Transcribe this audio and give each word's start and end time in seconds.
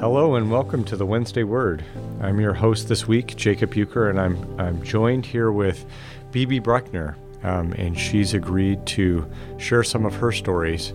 Hello 0.00 0.34
and 0.34 0.50
welcome 0.50 0.82
to 0.84 0.96
the 0.96 1.06
Wednesday 1.06 1.44
Word. 1.44 1.84
I'm 2.20 2.40
your 2.40 2.52
host 2.52 2.88
this 2.88 3.06
week, 3.06 3.36
Jacob 3.36 3.72
Uecker, 3.74 4.10
and 4.10 4.20
I'm 4.20 4.60
I'm 4.60 4.82
joined 4.82 5.24
here 5.24 5.52
with 5.52 5.86
Bebe 6.32 6.58
Brechner, 6.58 7.14
um, 7.44 7.72
and 7.74 7.96
she's 7.96 8.34
agreed 8.34 8.84
to 8.86 9.30
share 9.56 9.84
some 9.84 10.04
of 10.04 10.12
her 10.16 10.32
stories 10.32 10.94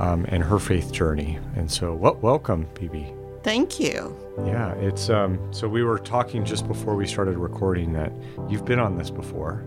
um, 0.00 0.26
and 0.28 0.44
her 0.44 0.58
faith 0.58 0.92
journey. 0.92 1.38
And 1.56 1.70
so, 1.70 1.94
well, 1.94 2.18
welcome, 2.20 2.68
Bebe. 2.74 3.10
Thank 3.42 3.80
you. 3.80 4.14
Yeah, 4.44 4.74
it's 4.74 5.08
um, 5.08 5.40
so 5.50 5.66
we 5.66 5.82
were 5.82 5.98
talking 5.98 6.44
just 6.44 6.68
before 6.68 6.94
we 6.94 7.06
started 7.06 7.38
recording 7.38 7.94
that 7.94 8.12
you've 8.50 8.66
been 8.66 8.78
on 8.78 8.98
this 8.98 9.08
before 9.08 9.64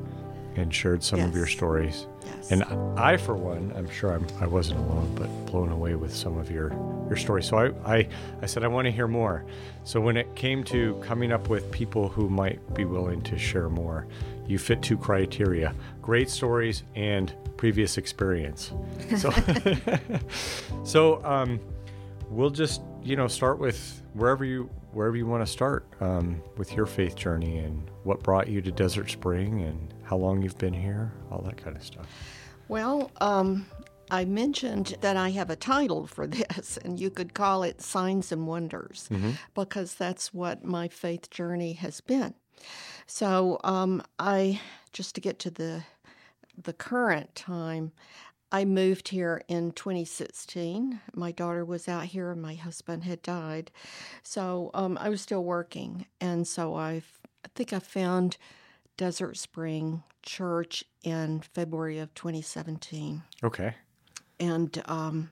and 0.55 0.73
shared 0.73 1.03
some 1.03 1.21
of 1.21 1.35
your 1.35 1.47
stories. 1.47 2.05
Yes. 2.39 2.51
And 2.51 2.63
I, 2.97 3.17
for 3.17 3.35
one, 3.35 3.73
I'm 3.75 3.89
sure 3.89 4.13
I'm, 4.13 4.25
I 4.39 4.47
wasn't 4.47 4.79
alone, 4.79 5.13
but 5.15 5.27
blown 5.51 5.71
away 5.71 5.95
with 5.95 6.15
some 6.15 6.37
of 6.37 6.49
your, 6.49 6.69
your 7.07 7.17
stories. 7.17 7.47
So 7.47 7.57
I, 7.57 7.97
I, 7.97 8.07
I 8.41 8.45
said, 8.45 8.63
I 8.63 8.67
want 8.67 8.85
to 8.85 8.91
hear 8.91 9.07
more. 9.07 9.45
So 9.83 9.99
when 9.99 10.15
it 10.17 10.33
came 10.35 10.63
to 10.65 11.01
coming 11.05 11.31
up 11.31 11.49
with 11.49 11.69
people 11.71 12.07
who 12.07 12.29
might 12.29 12.73
be 12.73 12.85
willing 12.85 13.21
to 13.23 13.37
share 13.37 13.69
more, 13.69 14.07
you 14.47 14.57
fit 14.57 14.81
two 14.81 14.97
criteria 14.97 15.75
great 16.01 16.27
stories 16.27 16.81
and 16.95 17.31
previous 17.55 17.99
experience. 17.99 18.71
So, 19.15 19.31
so 20.83 21.23
um, 21.23 21.59
we'll 22.31 22.49
just, 22.49 22.81
you 23.03 23.15
know, 23.15 23.27
start 23.27 23.59
with 23.59 24.01
wherever 24.13 24.43
you 24.43 24.71
wherever 24.91 25.15
you 25.15 25.25
want 25.25 25.45
to 25.45 25.51
start 25.51 25.85
um, 26.01 26.41
with 26.57 26.73
your 26.73 26.85
faith 26.85 27.15
journey 27.15 27.59
and 27.59 27.89
what 28.03 28.23
brought 28.23 28.47
you 28.47 28.61
to 28.61 28.71
Desert 28.71 29.09
Spring 29.11 29.61
and 29.61 29.93
how 30.03 30.17
long 30.17 30.41
you've 30.41 30.57
been 30.57 30.73
here, 30.73 31.11
all 31.31 31.41
that 31.43 31.57
kind 31.57 31.75
of 31.75 31.83
stuff. 31.83 32.07
Well, 32.67 33.11
um, 33.21 33.65
I 34.11 34.25
mentioned 34.25 34.95
that 35.01 35.17
I 35.17 35.29
have 35.31 35.49
a 35.49 35.55
title 35.55 36.07
for 36.07 36.27
this, 36.27 36.77
and 36.77 36.99
you 36.99 37.09
could 37.09 37.33
call 37.33 37.63
it 37.63 37.81
Signs 37.81 38.31
and 38.31 38.47
Wonders, 38.47 39.09
because 39.53 39.95
that's 39.95 40.33
what 40.33 40.63
my 40.63 40.87
faith 40.87 41.29
journey 41.29 41.73
has 41.73 42.01
been. 42.01 42.33
So, 43.05 43.59
um, 43.63 44.03
I 44.19 44.59
just 44.93 45.15
to 45.15 45.21
get 45.21 45.39
to 45.39 45.49
the 45.49 45.83
the 46.61 46.73
current 46.73 47.33
time, 47.35 47.91
I 48.51 48.65
moved 48.65 49.09
here 49.09 49.41
in 49.47 49.71
2016. 49.73 50.99
My 51.13 51.31
daughter 51.31 51.63
was 51.63 51.87
out 51.87 52.05
here, 52.05 52.31
and 52.31 52.41
my 52.41 52.55
husband 52.55 53.03
had 53.03 53.21
died, 53.21 53.69
so 54.23 54.71
um, 54.73 54.97
I 54.99 55.09
was 55.09 55.21
still 55.21 55.43
working, 55.43 56.05
and 56.19 56.47
so 56.47 56.75
I 56.75 57.03
I 57.45 57.47
think 57.55 57.71
I 57.73 57.79
found 57.79 58.37
Desert 58.97 59.37
Spring 59.37 60.03
Church 60.23 60.83
in 61.03 61.41
February 61.41 61.99
of 61.99 62.13
2017, 62.15 63.21
Okay. 63.43 63.75
and 64.39 64.81
um, 64.85 65.29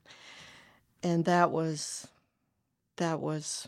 and 1.02 1.26
that 1.26 1.52
was 1.52 2.08
that 2.98 3.20
was 3.20 3.68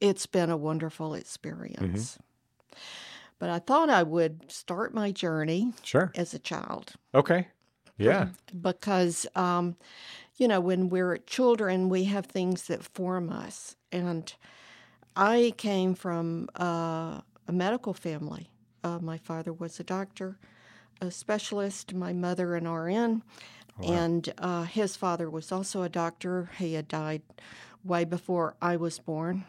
it's 0.00 0.24
been 0.26 0.48
a 0.50 0.56
wonderful 0.56 1.12
experience. 1.14 2.18
But 3.38 3.50
I 3.50 3.58
thought 3.58 3.88
I 3.90 4.02
would 4.02 4.50
start 4.50 4.92
my 4.94 5.12
journey 5.12 5.72
Sure. 5.82 6.10
as 6.14 6.32
a 6.34 6.38
child 6.38 6.92
Okay. 7.14 7.48
Yeah. 8.04 8.28
because 8.60 9.26
um, 9.34 9.76
you 10.36 10.48
know 10.48 10.60
when 10.60 10.88
we're 10.88 11.18
children 11.18 11.88
we 11.88 12.04
have 12.04 12.26
things 12.26 12.66
that 12.68 12.82
form 12.82 13.30
us. 13.30 13.76
And 13.92 14.32
i 15.16 15.52
came 15.56 15.94
from 15.94 16.48
uh, 16.58 17.20
a 17.48 17.52
medical 17.52 17.94
family. 17.94 18.50
Uh, 18.84 18.98
my 19.00 19.18
father 19.18 19.52
was 19.52 19.80
a 19.80 19.84
doctor 19.84 20.38
a 21.00 21.10
specialist 21.10 21.94
my 21.94 22.12
mother 22.12 22.54
an 22.56 22.66
rn 22.66 23.22
and 23.82 24.32
uh, 24.38 24.64
his 24.64 24.96
father 24.96 25.30
was 25.30 25.52
also 25.52 25.82
a 25.82 25.88
doctor. 25.88 26.50
He 26.58 26.74
had 26.74 26.88
died 26.88 27.22
way 27.84 28.04
before 28.04 28.54
i 28.62 28.76
was 28.76 28.98
born. 28.98 29.44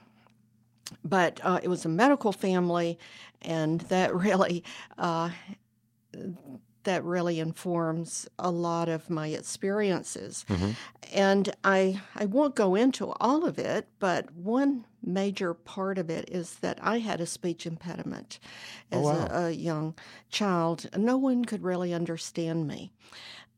But 1.03 1.39
uh, 1.43 1.59
it 1.63 1.67
was 1.69 1.85
a 1.85 1.89
medical 1.89 2.31
family 2.31 2.97
and 3.41 3.81
that 3.81 4.13
really 4.27 4.63
uh, 4.97 5.29
that 6.83 7.03
really 7.03 7.39
informs 7.39 8.27
a 8.39 8.51
lot 8.51 8.89
of 8.89 9.09
my 9.09 9.27
experiences. 9.27 10.45
And 11.13 11.53
I 11.63 12.01
I 12.15 12.25
won't 12.25 12.55
go 12.55 12.75
into 12.75 13.11
all 13.19 13.45
of 13.45 13.59
it, 13.59 13.87
but 13.99 14.31
one 14.33 14.85
major 15.03 15.53
part 15.53 15.97
of 15.97 16.09
it 16.09 16.29
is 16.31 16.55
that 16.55 16.77
I 16.81 16.99
had 16.99 17.21
a 17.21 17.25
speech 17.25 17.65
impediment 17.65 18.39
as 18.91 19.03
wow. 19.03 19.27
a, 19.29 19.47
a 19.47 19.51
young 19.51 19.95
child. 20.29 20.89
No 20.95 21.17
one 21.17 21.45
could 21.45 21.63
really 21.63 21.93
understand 21.93 22.67
me. 22.67 22.91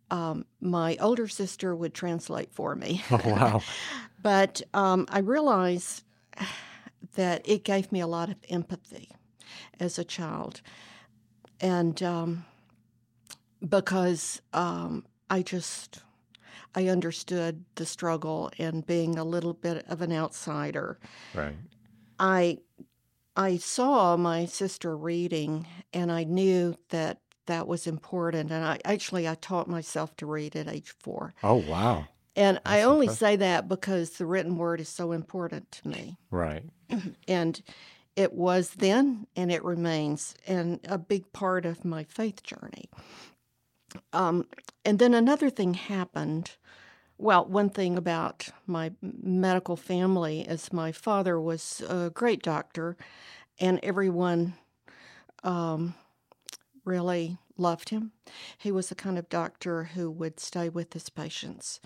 Um, 0.10 0.46
my 0.62 0.96
older 1.00 1.28
sister 1.28 1.76
would 1.76 1.94
translate 1.94 2.52
for 2.52 2.76
me. 2.76 3.04
Oh, 3.12 3.22
wow. 3.26 3.62
But 4.22 4.62
um, 4.74 5.06
I 5.10 5.20
realized 5.20 6.04
that 7.16 7.42
it 7.44 7.66
gave 7.66 7.92
me 7.92 8.00
a 8.00 8.08
lot 8.08 8.30
of 8.30 8.38
empathy 8.48 9.12
as 9.82 10.00
a 10.00 10.06
child. 10.06 10.62
And 11.60 12.02
um, 12.02 12.46
because 13.68 14.42
um, 14.54 15.06
I 15.30 15.42
just, 15.42 16.00
I 16.76 16.88
understood 16.88 17.64
the 17.76 17.86
struggle 17.86 18.52
and 18.58 18.86
being 18.86 19.18
a 19.18 19.24
little 19.24 19.54
bit 19.54 19.86
of 19.88 20.02
an 20.02 20.12
outsider. 20.12 21.00
Right. 21.34 21.56
I, 22.20 22.60
I 23.36 23.58
saw 23.58 24.16
my 24.18 24.46
sister 24.46 24.96
reading 24.96 25.68
and 25.94 26.12
I 26.12 26.24
knew 26.24 26.76
that 26.90 27.20
that 27.46 27.68
was 27.68 27.88
important. 27.88 28.52
And 28.52 28.64
I 28.64 28.80
actually, 28.86 29.28
I 29.28 29.36
taught 29.36 29.68
myself 29.68 30.16
to 30.18 30.26
read 30.26 30.56
at 30.56 30.68
age 30.68 30.94
four. 31.00 31.34
Oh, 31.44 31.56
wow. 31.56 32.08
And 32.36 32.60
I 32.66 32.82
only 32.82 33.06
impressive. 33.06 33.20
say 33.20 33.36
that 33.38 33.68
because 33.68 34.12
the 34.12 34.26
written 34.26 34.58
word 34.58 34.80
is 34.80 34.90
so 34.90 35.12
important 35.12 35.72
to 35.74 35.88
me. 35.88 36.18
Right. 36.32 36.64
And 37.28 37.62
it 38.16 38.34
was 38.34 38.72
then 38.72 39.28
and 39.36 39.52
it 39.52 39.64
remains, 39.64 40.36
and 40.46 40.80
a 40.88 40.98
big 40.98 41.32
part 41.34 41.66
of 41.66 41.84
my 41.84 42.04
faith 42.04 42.44
journey. 42.44 42.90
Um, 44.12 44.48
and 44.86 45.00
then 45.00 45.14
another 45.14 45.50
thing 45.50 45.74
happened. 45.76 46.52
Well, 47.18 47.46
one 47.46 47.70
thing 47.70 47.98
about 47.98 48.50
my 48.66 48.92
medical 49.02 49.76
family 49.76 50.42
is 50.42 50.74
my 50.74 50.92
father 50.92 51.40
was 51.40 51.82
a 51.88 52.10
great 52.10 52.42
doctor, 52.44 52.98
and 53.60 53.80
everyone 53.84 54.56
um, 55.44 55.96
really 56.86 57.38
loved 57.58 57.90
him. 57.90 58.12
He 58.58 58.72
was 58.72 58.90
the 58.90 58.96
kind 58.96 59.18
of 59.18 59.30
doctor 59.30 59.86
who 59.86 60.10
would 60.12 60.40
stay 60.40 60.70
with 60.70 60.94
his 60.94 61.10
patients. 61.10 61.80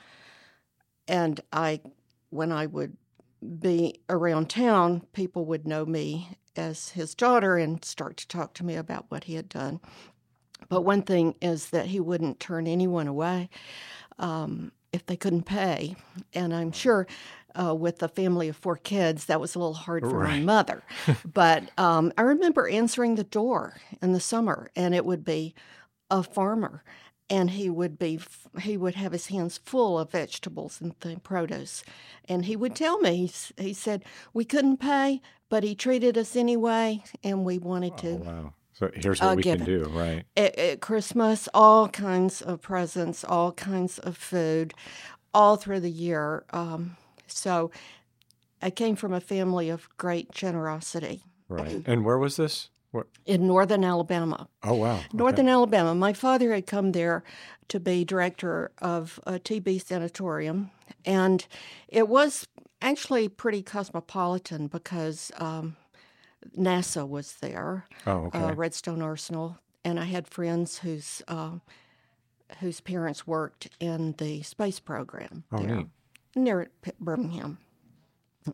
And 1.08 1.42
I, 1.52 1.82
when 2.30 2.52
I 2.52 2.66
would 2.66 2.98
be 3.60 4.02
around 4.10 4.50
town, 4.50 5.06
people 5.14 5.46
would 5.46 5.68
know 5.68 5.86
me 5.86 6.38
as 6.56 6.90
his 6.90 7.14
daughter 7.14 7.58
and 7.58 7.84
start 7.86 8.18
to 8.18 8.28
talk 8.28 8.54
to 8.56 8.66
me 8.66 8.76
about 8.76 9.06
what 9.10 9.26
he 9.26 9.36
had 9.36 9.50
done. 9.50 9.80
But 10.70 10.82
one 10.82 11.02
thing 11.02 11.36
is 11.42 11.70
that 11.70 11.88
he 11.88 12.00
wouldn't 12.00 12.40
turn 12.40 12.68
anyone 12.68 13.08
away 13.08 13.50
um, 14.20 14.72
if 14.94 15.06
they 15.06 15.16
couldn't 15.18 15.44
pay. 15.44 15.96
And 16.34 16.54
I'm 16.54 16.72
sure 16.72 17.08
uh, 17.60 17.74
with 17.74 18.02
a 18.04 18.08
family 18.08 18.50
of 18.50 18.56
four 18.56 18.76
kids, 18.78 19.26
that 19.26 19.40
was 19.42 19.56
a 19.56 19.60
little 19.60 19.74
hard 19.74 20.04
for 20.04 20.24
my 20.24 20.40
mother. 20.40 20.84
but 21.34 21.70
um, 21.78 22.12
I 22.18 22.22
remember 22.22 22.68
answering 22.68 23.16
the 23.16 23.24
door 23.24 23.78
in 24.02 24.14
the 24.14 24.20
summer, 24.20 24.70
and 24.76 24.94
it 24.94 25.06
would 25.06 25.24
be 25.24 25.54
a 26.10 26.24
farmer. 26.24 26.84
And 27.30 27.50
he 27.52 27.70
would 27.70 28.00
be, 28.00 28.22
he 28.62 28.78
would 28.78 28.96
have 28.96 29.12
his 29.12 29.28
hands 29.28 29.60
full 29.66 30.00
of 30.00 30.12
vegetables 30.12 30.80
and 30.80 30.98
th- 31.02 31.24
produce. 31.24 31.84
And 32.30 32.46
he 32.46 32.56
would 32.56 32.74
tell 32.74 33.00
me, 33.00 33.26
he, 33.58 33.64
he 33.64 33.74
said, 33.74 34.06
we 34.34 34.46
couldn't 34.46 34.78
pay, 34.78 35.22
but 35.50 35.64
he 35.64 35.76
treated 35.76 36.18
us 36.18 36.38
anyway, 36.38 37.04
and 37.26 37.44
we 37.44 37.58
wanted 37.58 37.94
Oh, 37.94 37.98
to 37.98 38.16
wow. 38.16 38.54
So 38.78 38.92
here's 38.94 39.20
what 39.22 39.32
Uh, 39.32 39.36
we 39.36 39.44
give 39.44 39.58
can 39.58 39.66
do. 39.66 39.86
Right. 39.86 40.26
at, 40.36 40.58
at 40.60 40.82
Christmas, 40.82 41.50
all 41.54 41.88
kinds 41.90 42.42
of 42.42 42.62
presents, 42.62 43.24
all 43.24 43.52
kinds 43.52 43.98
of 44.00 44.16
food, 44.18 44.74
all 45.34 45.56
through 45.56 45.80
the 45.80 45.90
year. 45.90 46.46
Um, 46.52 46.98
so 47.26 47.72
I 48.62 48.70
came 48.70 48.96
from 48.96 49.14
a 49.14 49.20
family 49.22 49.70
of 49.70 49.90
great 49.98 50.32
generosity 50.32 51.24
Right. 51.50 51.82
And 51.86 52.04
where 52.04 52.18
was 52.18 52.36
this? 52.36 52.70
What? 52.92 53.08
in 53.26 53.46
northern 53.48 53.84
Alabama. 53.84 54.48
Oh, 54.64 54.76
wow. 54.76 54.96
Okay. 54.96 55.08
Northern 55.14 55.50
Alabama. 55.50 55.94
My 55.94 56.14
father 56.14 56.54
had 56.54 56.66
come 56.66 56.94
there 56.94 57.22
to 57.68 57.80
be 57.80 58.06
director 58.06 58.72
of 58.80 59.20
a 59.28 59.34
TB 59.34 59.86
sanatorium, 59.86 60.72
and 61.06 61.46
it 61.90 62.08
was 62.08 62.48
actually 62.82 63.28
pretty 63.28 63.62
cosmopolitan 63.62 64.68
because 64.68 65.32
um, 65.38 65.76
NASA 66.58 67.08
was 67.08 67.34
there. 67.36 67.86
Oh, 68.06 68.26
okay. 68.28 68.40
uh, 68.40 68.54
Redstone 68.54 69.02
Arsenal, 69.02 69.58
and 69.84 70.00
I 70.00 70.06
had 70.06 70.28
friends 70.28 70.80
whose 70.80 71.22
uh, 71.28 71.60
whose 72.60 72.80
parents 72.82 73.28
worked 73.28 73.68
in 73.80 74.14
the 74.18 74.42
space 74.44 74.80
program 74.80 75.44
Oh, 75.52 75.58
there 75.60 75.76
neat. 75.76 75.88
near 76.36 76.68
Birmingham. 77.00 77.58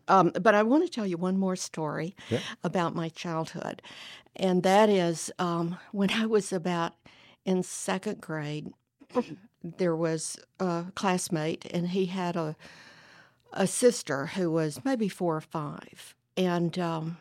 Um, 0.08 0.32
but 0.40 0.54
I 0.56 0.64
want 0.64 0.84
to 0.84 0.90
tell 0.90 1.06
you 1.06 1.16
one 1.16 1.38
more 1.38 1.54
story 1.54 2.16
Yeah. 2.28 2.40
about 2.64 2.96
my 2.96 3.08
childhood, 3.08 3.80
and 4.34 4.62
that 4.64 4.88
is 4.88 5.30
um, 5.38 5.76
when 5.92 6.10
I 6.10 6.26
was 6.26 6.52
about 6.52 6.94
in 7.44 7.62
second 7.62 8.20
grade. 8.20 8.72
there 9.62 9.94
was 9.96 10.36
a 10.60 10.86
classmate, 10.94 11.64
and 11.72 11.88
he 11.90 12.06
had 12.06 12.36
a 12.36 12.56
a 13.52 13.68
sister 13.68 14.26
who 14.26 14.50
was 14.50 14.84
maybe 14.84 15.08
four 15.08 15.36
or 15.36 15.40
five, 15.40 16.16
and 16.36 16.76
um, 16.76 17.18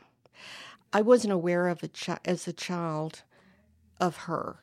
I 0.91 1.01
wasn't 1.01 1.33
aware 1.33 1.67
of 1.69 1.83
a 1.83 1.87
chi- 1.87 2.19
as 2.25 2.47
a 2.47 2.53
child 2.53 3.23
of 3.99 4.17
her. 4.17 4.57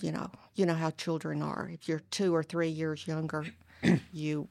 You 0.00 0.12
know, 0.12 0.30
you 0.54 0.64
know 0.64 0.74
how 0.74 0.90
children 0.90 1.42
are. 1.42 1.70
If 1.72 1.88
you're 1.88 2.00
two 2.10 2.34
or 2.34 2.42
three 2.42 2.68
years 2.70 3.06
younger, 3.06 3.44
you, 4.12 4.48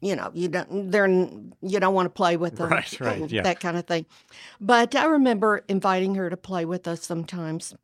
you 0.00 0.14
know, 0.14 0.30
you 0.32 0.48
don't 0.48 0.90
they're 0.90 1.08
you 1.08 1.80
don't 1.80 1.94
want 1.94 2.06
to 2.06 2.10
play 2.10 2.36
with 2.36 2.56
them, 2.56 2.70
Right, 2.70 3.00
right, 3.00 3.30
yeah. 3.30 3.42
that 3.42 3.58
kind 3.60 3.76
of 3.76 3.86
thing. 3.86 4.06
But 4.60 4.94
I 4.94 5.06
remember 5.06 5.64
inviting 5.68 6.14
her 6.14 6.30
to 6.30 6.36
play 6.36 6.64
with 6.64 6.86
us 6.86 7.02
sometimes. 7.02 7.74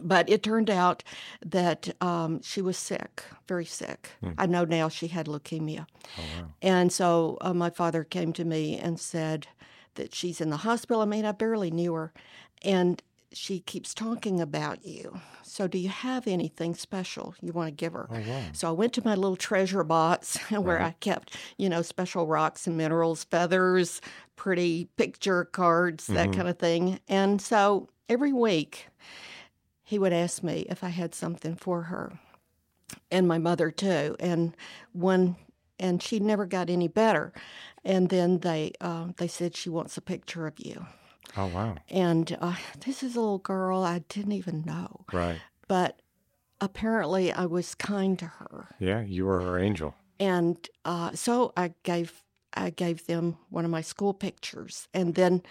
But 0.00 0.28
it 0.30 0.44
turned 0.44 0.70
out 0.70 1.02
that 1.44 1.88
um, 2.00 2.40
she 2.42 2.62
was 2.62 2.76
sick, 2.78 3.24
very 3.48 3.64
sick. 3.64 4.10
I 4.38 4.46
know 4.46 4.64
now 4.64 4.88
she 4.88 5.08
had 5.08 5.26
leukemia. 5.26 5.86
Oh, 6.16 6.22
wow. 6.38 6.46
And 6.62 6.92
so 6.92 7.38
uh, 7.40 7.52
my 7.54 7.70
father 7.70 8.04
came 8.04 8.32
to 8.34 8.44
me 8.44 8.78
and 8.78 9.00
said 9.00 9.48
that 9.94 10.14
she's 10.14 10.40
in 10.40 10.50
the 10.50 10.58
hospital. 10.58 11.02
I 11.02 11.06
mean, 11.06 11.24
I 11.24 11.32
barely 11.32 11.70
knew 11.70 11.94
her. 11.94 12.12
And 12.62 13.02
she 13.32 13.60
keeps 13.60 13.94
talking 13.94 14.40
about 14.40 14.84
you. 14.84 15.20
So, 15.42 15.68
do 15.68 15.78
you 15.78 15.88
have 15.88 16.26
anything 16.26 16.74
special 16.74 17.34
you 17.40 17.52
want 17.52 17.68
to 17.68 17.72
give 17.72 17.92
her? 17.92 18.08
Oh, 18.10 18.20
wow. 18.20 18.42
So, 18.52 18.68
I 18.68 18.72
went 18.72 18.92
to 18.94 19.04
my 19.04 19.14
little 19.14 19.36
treasure 19.36 19.84
box 19.84 20.36
where 20.50 20.82
I 20.82 20.92
kept, 21.00 21.36
you 21.56 21.68
know, 21.68 21.82
special 21.82 22.26
rocks 22.26 22.66
and 22.66 22.76
minerals, 22.76 23.24
feathers, 23.24 24.00
pretty 24.36 24.86
picture 24.96 25.44
cards, 25.44 26.06
that 26.08 26.28
mm-hmm. 26.28 26.32
kind 26.32 26.48
of 26.48 26.58
thing. 26.58 27.00
And 27.08 27.40
so, 27.40 27.88
every 28.08 28.32
week, 28.32 28.88
he 29.82 29.98
would 29.98 30.12
ask 30.12 30.42
me 30.42 30.66
if 30.68 30.82
I 30.82 30.88
had 30.88 31.14
something 31.14 31.56
for 31.56 31.82
her 31.82 32.18
and 33.10 33.26
my 33.26 33.38
mother 33.38 33.70
too. 33.70 34.16
And 34.20 34.56
one, 34.92 35.36
and 35.80 36.00
she 36.00 36.20
never 36.20 36.46
got 36.46 36.70
any 36.70 36.86
better. 36.86 37.32
And 37.84 38.08
then 38.08 38.38
they 38.38 38.72
uh, 38.80 39.06
they 39.16 39.26
said 39.26 39.56
she 39.56 39.68
wants 39.70 39.96
a 39.96 40.00
picture 40.00 40.46
of 40.46 40.54
you. 40.58 40.86
Oh, 41.36 41.46
wow. 41.46 41.76
And 41.88 42.36
uh, 42.40 42.56
this 42.84 43.02
is 43.02 43.16
a 43.16 43.20
little 43.20 43.38
girl 43.38 43.82
I 43.82 44.00
didn't 44.08 44.32
even 44.32 44.62
know, 44.62 45.06
Right. 45.12 45.40
but 45.68 46.02
apparently 46.60 47.32
I 47.32 47.46
was 47.46 47.74
kind 47.74 48.18
to 48.18 48.26
her. 48.26 48.68
Yeah, 48.78 49.00
you 49.02 49.24
were 49.26 49.40
her 49.40 49.58
angel. 49.58 49.94
And 50.18 50.56
uh, 50.84 51.12
so 51.14 51.52
I 51.56 51.72
gave 51.82 52.22
I 52.52 52.70
gave 52.70 53.06
them 53.06 53.36
one 53.48 53.64
of 53.64 53.70
my 53.70 53.80
school 53.80 54.12
pictures, 54.12 54.88
and 54.92 55.14
then 55.14 55.42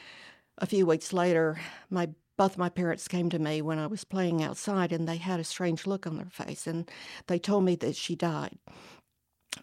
a 0.58 0.66
few 0.66 0.86
weeks 0.86 1.14
later, 1.14 1.60
my 1.90 2.10
both 2.38 2.58
my 2.58 2.70
parents 2.70 3.08
came 3.08 3.30
to 3.30 3.40
me 3.40 3.62
when 3.62 3.80
I 3.80 3.88
was 3.88 4.04
playing 4.04 4.44
outside, 4.44 4.92
and 4.92 5.08
they 5.08 5.18
had 5.18 5.40
a 5.40 5.44
strange 5.44 5.88
look 5.88 6.06
on 6.06 6.18
their 6.18 6.30
face, 6.30 6.68
and 6.68 6.90
they 7.28 7.40
told 7.40 7.64
me 7.64 7.76
that 7.78 7.96
she 7.96 8.16
died, 8.16 8.58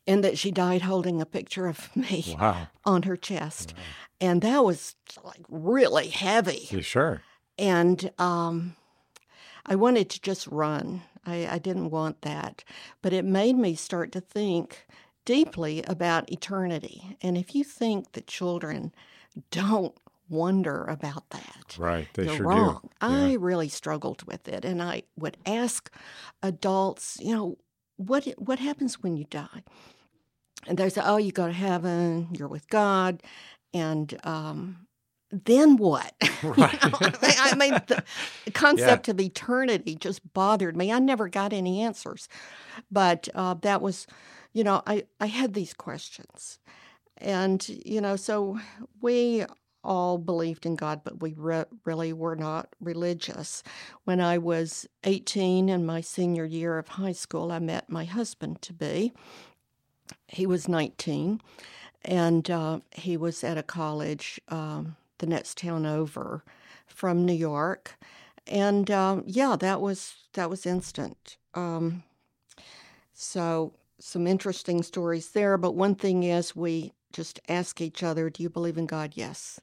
and 0.06 0.22
that 0.24 0.38
she 0.38 0.50
died 0.50 0.82
holding 0.82 1.20
a 1.20 1.26
picture 1.26 1.66
of 1.66 1.94
me 1.96 2.36
Wow. 2.38 2.68
on 2.84 3.02
her 3.04 3.16
chest, 3.16 3.74
and 4.20 4.40
that 4.42 4.64
was 4.64 4.94
like 5.24 5.44
really 5.48 6.08
heavy 6.08 6.66
You 6.70 6.82
sure? 6.82 7.22
and 7.58 8.10
um, 8.18 8.76
I 9.64 9.74
wanted 9.74 10.08
to 10.10 10.20
just 10.20 10.46
run. 10.46 11.02
I, 11.24 11.46
I 11.48 11.58
didn't 11.58 11.90
want 11.90 12.22
that, 12.22 12.62
but 13.02 13.12
it 13.12 13.24
made 13.24 13.56
me 13.56 13.74
start 13.74 14.12
to 14.12 14.20
think 14.20 14.86
deeply 15.24 15.82
about 15.82 16.30
eternity. 16.30 17.16
And 17.20 17.36
if 17.36 17.52
you 17.54 17.64
think 17.64 18.12
that 18.12 18.28
children 18.28 18.94
don't 19.50 19.96
wonder 20.28 20.84
about 20.84 21.28
that, 21.30 21.76
Right. 21.78 22.06
They 22.14 22.24
you're 22.26 22.36
sure 22.36 22.46
wrong. 22.46 22.80
do. 22.82 22.88
I 23.00 23.32
really 23.34 23.68
struggled 23.68 24.22
with 24.22 24.46
it, 24.48 24.64
and 24.64 24.80
I 24.80 25.02
would 25.16 25.36
ask 25.46 25.90
adults, 26.42 27.18
you 27.20 27.34
know, 27.34 27.58
what 27.96 28.24
what 28.38 28.58
happens 28.60 29.02
when 29.02 29.16
you 29.16 29.24
die? 29.24 29.64
And 30.66 30.78
they 30.78 30.88
say, 30.88 31.02
oh, 31.04 31.16
you 31.16 31.32
go 31.32 31.46
to 31.46 31.52
heaven, 31.52 32.28
you're 32.32 32.48
with 32.48 32.68
God, 32.68 33.22
and 33.72 34.18
um, 34.24 34.86
then 35.30 35.76
what? 35.76 36.12
You 36.42 36.54
know, 36.56 36.98
I 37.22 37.54
mean, 37.56 37.72
the 37.88 38.04
concept 38.54 39.08
of 39.08 39.20
eternity 39.20 39.96
just 39.96 40.20
bothered 40.32 40.76
me. 40.76 40.92
I 40.92 40.98
never 40.98 41.28
got 41.28 41.52
any 41.52 41.80
answers, 41.82 42.28
but 42.90 43.28
uh, 43.34 43.54
that 43.62 43.82
was, 43.82 44.06
you 44.52 44.62
know, 44.64 44.82
I 44.86 45.04
I 45.20 45.26
had 45.26 45.54
these 45.54 45.74
questions, 45.74 46.58
and 47.18 47.66
you 47.68 48.00
know, 48.00 48.16
so 48.16 48.58
we 49.00 49.44
all 49.82 50.18
believed 50.18 50.66
in 50.66 50.76
God, 50.76 51.02
but 51.04 51.20
we 51.22 51.32
re- 51.34 51.64
really 51.84 52.12
were 52.12 52.36
not 52.36 52.68
religious. 52.80 53.62
When 54.04 54.20
I 54.20 54.38
was 54.38 54.86
18 55.04 55.68
in 55.68 55.86
my 55.86 56.00
senior 56.00 56.44
year 56.44 56.78
of 56.78 56.88
high 56.88 57.12
school, 57.12 57.52
I 57.52 57.60
met 57.60 57.88
my 57.88 58.04
husband 58.04 58.60
to 58.62 58.72
be. 58.72 59.12
He 60.28 60.46
was 60.46 60.68
19, 60.68 61.40
and 62.04 62.50
uh, 62.50 62.80
he 62.92 63.16
was 63.16 63.44
at 63.44 63.58
a 63.58 63.62
college 63.62 64.40
um, 64.48 64.96
the 65.18 65.26
next 65.26 65.58
town 65.58 65.86
over 65.86 66.42
from 66.86 67.24
New 67.24 67.32
York. 67.32 67.96
And 68.46 68.90
um, 68.90 69.24
yeah, 69.26 69.56
that 69.56 69.80
was 69.80 70.16
that 70.34 70.50
was 70.50 70.66
instant. 70.66 71.36
Um, 71.54 72.04
so 73.12 73.72
some 73.98 74.26
interesting 74.26 74.82
stories 74.82 75.30
there. 75.30 75.56
But 75.56 75.74
one 75.74 75.94
thing 75.94 76.22
is, 76.22 76.54
we 76.54 76.92
just 77.12 77.40
ask 77.48 77.80
each 77.80 78.02
other, 78.02 78.30
"Do 78.30 78.42
you 78.42 78.50
believe 78.50 78.78
in 78.78 78.86
God?" 78.86 79.12
Yes, 79.14 79.60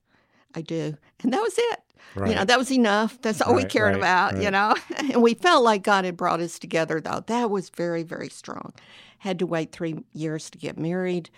I 0.56 0.62
do, 0.62 0.98
and 1.22 1.34
that 1.34 1.42
was 1.42 1.58
it. 1.58 1.80
Right. 2.16 2.30
You 2.30 2.36
know, 2.36 2.46
that 2.46 2.60
was 2.60 2.72
enough. 2.72 3.20
That's 3.22 3.42
all 3.42 3.56
we 3.56 3.64
cared 3.66 3.96
right, 3.96 3.98
about, 3.98 4.42
you 4.42 4.52
know. 4.52 4.76
And 4.98 5.22
we 5.22 5.34
felt 5.34 5.64
like 5.64 5.84
God 5.84 6.06
had 6.06 6.16
brought 6.16 6.42
us 6.42 6.60
together, 6.60 7.02
though. 7.02 7.24
That 7.28 7.50
was 7.50 7.70
very, 7.70 8.04
very 8.04 8.30
strong. 8.30 8.74
Had 9.24 9.40
to 9.40 9.46
wait 9.46 9.72
three 9.72 10.04
years 10.12 10.50
to 10.50 10.58
get 10.58 10.78
married. 10.78 11.30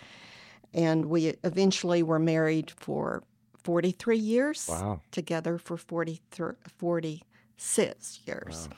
And 0.74 1.04
we 1.06 1.34
eventually 1.44 2.02
were 2.02 2.18
married 2.18 2.72
for 2.72 3.22
43 3.62 4.18
years, 4.18 4.66
Wow. 4.68 5.00
together 5.12 5.56
for 5.56 5.76
43, 5.76 6.54
46 6.78 8.20
years. 8.26 8.68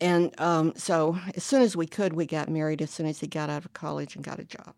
And 0.00 0.38
um, 0.40 0.72
so 0.76 1.18
as 1.36 1.44
soon 1.44 1.60
as 1.60 1.76
we 1.76 1.86
could, 1.86 2.14
we 2.14 2.24
got 2.24 2.48
married 2.48 2.80
as 2.80 2.90
soon 2.90 3.04
as 3.04 3.20
he 3.20 3.26
got 3.26 3.50
out 3.50 3.66
of 3.66 3.74
college 3.74 4.16
and 4.16 4.24
got 4.24 4.38
a 4.38 4.44
job. 4.44 4.72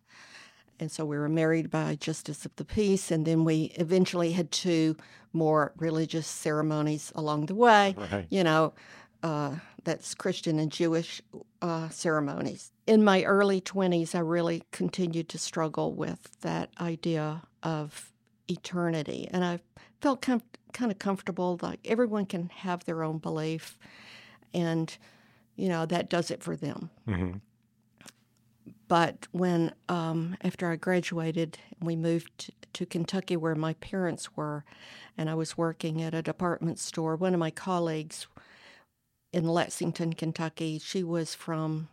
And 0.80 0.90
so 0.90 1.04
we 1.04 1.16
were 1.16 1.28
married 1.28 1.70
by 1.70 1.94
Justice 1.94 2.44
of 2.44 2.54
the 2.56 2.64
Peace, 2.64 3.12
and 3.12 3.24
then 3.24 3.44
we 3.44 3.72
eventually 3.76 4.32
had 4.32 4.50
two 4.50 4.96
more 5.32 5.72
religious 5.76 6.26
ceremonies 6.26 7.12
along 7.14 7.46
the 7.46 7.54
way. 7.54 7.94
Right. 7.96 8.26
You 8.30 8.42
know, 8.42 8.74
uh, 9.22 9.56
that's 9.84 10.14
Christian 10.14 10.58
and 10.58 10.70
Jewish 10.70 11.22
uh, 11.62 11.88
ceremonies. 11.88 12.72
In 12.86 13.02
my 13.02 13.24
early 13.24 13.60
20s, 13.60 14.14
I 14.14 14.20
really 14.20 14.62
continued 14.70 15.28
to 15.30 15.38
struggle 15.38 15.92
with 15.92 16.40
that 16.40 16.70
idea 16.80 17.42
of 17.62 18.12
eternity. 18.48 19.28
And 19.30 19.44
I 19.44 19.60
felt 20.00 20.22
com- 20.22 20.42
kind 20.72 20.90
of 20.90 20.98
comfortable, 20.98 21.58
like 21.62 21.80
everyone 21.84 22.26
can 22.26 22.48
have 22.50 22.84
their 22.84 23.02
own 23.02 23.18
belief, 23.18 23.78
and, 24.54 24.96
you 25.56 25.68
know, 25.68 25.86
that 25.86 26.08
does 26.08 26.30
it 26.30 26.42
for 26.42 26.56
them. 26.56 26.90
hmm 27.06 27.32
But 28.86 29.26
when, 29.32 29.74
um, 29.88 30.36
after 30.42 30.70
I 30.70 30.76
graduated, 30.76 31.58
we 31.80 31.96
moved 31.96 32.52
to 32.72 32.86
Kentucky 32.86 33.36
where 33.36 33.54
my 33.54 33.74
parents 33.74 34.36
were, 34.36 34.64
and 35.16 35.28
I 35.28 35.34
was 35.34 35.58
working 35.58 36.00
at 36.00 36.14
a 36.14 36.22
department 36.22 36.78
store. 36.78 37.16
One 37.16 37.34
of 37.34 37.40
my 37.40 37.50
colleagues 37.50 38.26
in 39.32 39.46
Lexington, 39.46 40.12
Kentucky, 40.14 40.78
she 40.78 41.02
was 41.02 41.34
from 41.34 41.88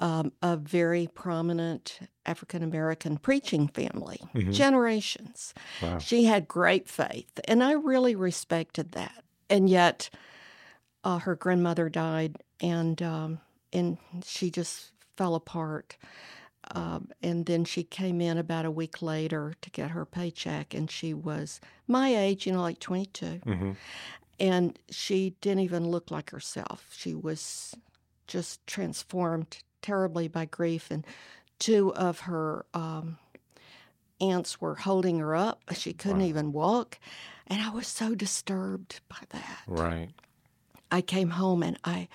um, 0.00 0.32
a 0.42 0.56
very 0.56 1.08
prominent 1.14 2.00
African 2.26 2.62
American 2.62 3.18
preaching 3.18 3.68
family, 3.68 4.20
generations. 4.50 5.54
Wow. 5.80 5.98
She 5.98 6.24
had 6.24 6.48
great 6.48 6.88
faith, 6.88 7.38
and 7.46 7.62
I 7.62 7.72
really 7.72 8.14
respected 8.16 8.92
that. 8.92 9.24
And 9.48 9.68
yet, 9.68 10.10
uh, 11.04 11.18
her 11.18 11.36
grandmother 11.36 11.88
died, 11.88 12.38
and 12.60 13.00
um, 13.00 13.38
and 13.72 13.96
she 14.24 14.50
just 14.50 14.92
fell 15.16 15.34
apart. 15.34 15.96
Um, 16.74 17.08
and 17.22 17.44
then 17.46 17.64
she 17.64 17.82
came 17.82 18.20
in 18.20 18.38
about 18.38 18.64
a 18.64 18.70
week 18.70 19.02
later 19.02 19.54
to 19.62 19.70
get 19.70 19.90
her 19.90 20.04
paycheck, 20.06 20.74
and 20.74 20.90
she 20.90 21.12
was 21.12 21.60
my 21.86 22.16
age, 22.16 22.46
you 22.46 22.52
know, 22.52 22.62
like 22.62 22.78
22. 22.80 23.40
hmm 23.44 23.72
And 24.40 24.78
she 24.90 25.36
didn't 25.40 25.60
even 25.60 25.86
look 25.88 26.10
like 26.10 26.30
herself. 26.30 26.88
She 26.96 27.14
was 27.14 27.74
just 28.26 28.66
transformed 28.66 29.62
terribly 29.82 30.28
by 30.28 30.46
grief. 30.46 30.90
And 30.90 31.06
two 31.58 31.94
of 31.94 32.20
her 32.20 32.66
um, 32.74 33.18
aunts 34.20 34.60
were 34.60 34.76
holding 34.76 35.18
her 35.18 35.34
up. 35.34 35.62
She 35.74 35.92
couldn't 35.92 36.22
Wow. 36.22 36.26
even 36.28 36.52
walk. 36.52 36.98
And 37.46 37.60
I 37.60 37.70
was 37.70 37.86
so 37.86 38.14
disturbed 38.14 39.00
by 39.08 39.18
that. 39.30 39.62
Right. 39.66 40.10
I 40.90 41.00
came 41.00 41.30
home 41.30 41.62
and 41.62 41.78
I, 41.84 42.08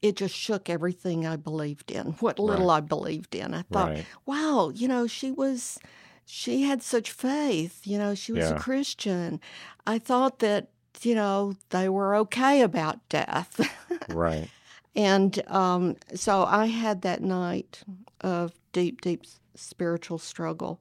it 0.00 0.16
just 0.16 0.34
shook 0.34 0.68
everything 0.70 1.26
I 1.26 1.36
believed 1.36 1.90
in, 1.90 2.12
what 2.20 2.38
little 2.38 2.70
I 2.70 2.80
believed 2.80 3.34
in. 3.34 3.54
I 3.54 3.62
thought, 3.62 3.90
Right. 3.90 4.06
wow, 4.26 4.70
you 4.74 4.88
know, 4.88 5.06
she 5.06 5.30
was, 5.30 5.78
she 6.24 6.62
had 6.62 6.82
such 6.82 7.10
faith. 7.10 7.86
You 7.86 7.98
know, 7.98 8.14
she 8.14 8.32
was 8.32 8.44
Yeah. 8.44 8.56
a 8.56 8.58
Christian. 8.58 9.40
I 9.86 9.98
thought 9.98 10.38
that, 10.40 10.68
you 11.04 11.14
know, 11.14 11.54
they 11.70 11.88
were 11.88 12.14
okay 12.16 12.62
about 12.62 13.06
death. 13.08 13.60
Right. 14.08 14.48
and 14.96 15.40
um, 15.50 15.96
so 16.14 16.44
I 16.44 16.66
had 16.66 17.02
that 17.02 17.22
night 17.22 17.82
of 18.20 18.52
deep, 18.72 19.00
deep 19.00 19.24
spiritual 19.54 20.18
struggle. 20.18 20.80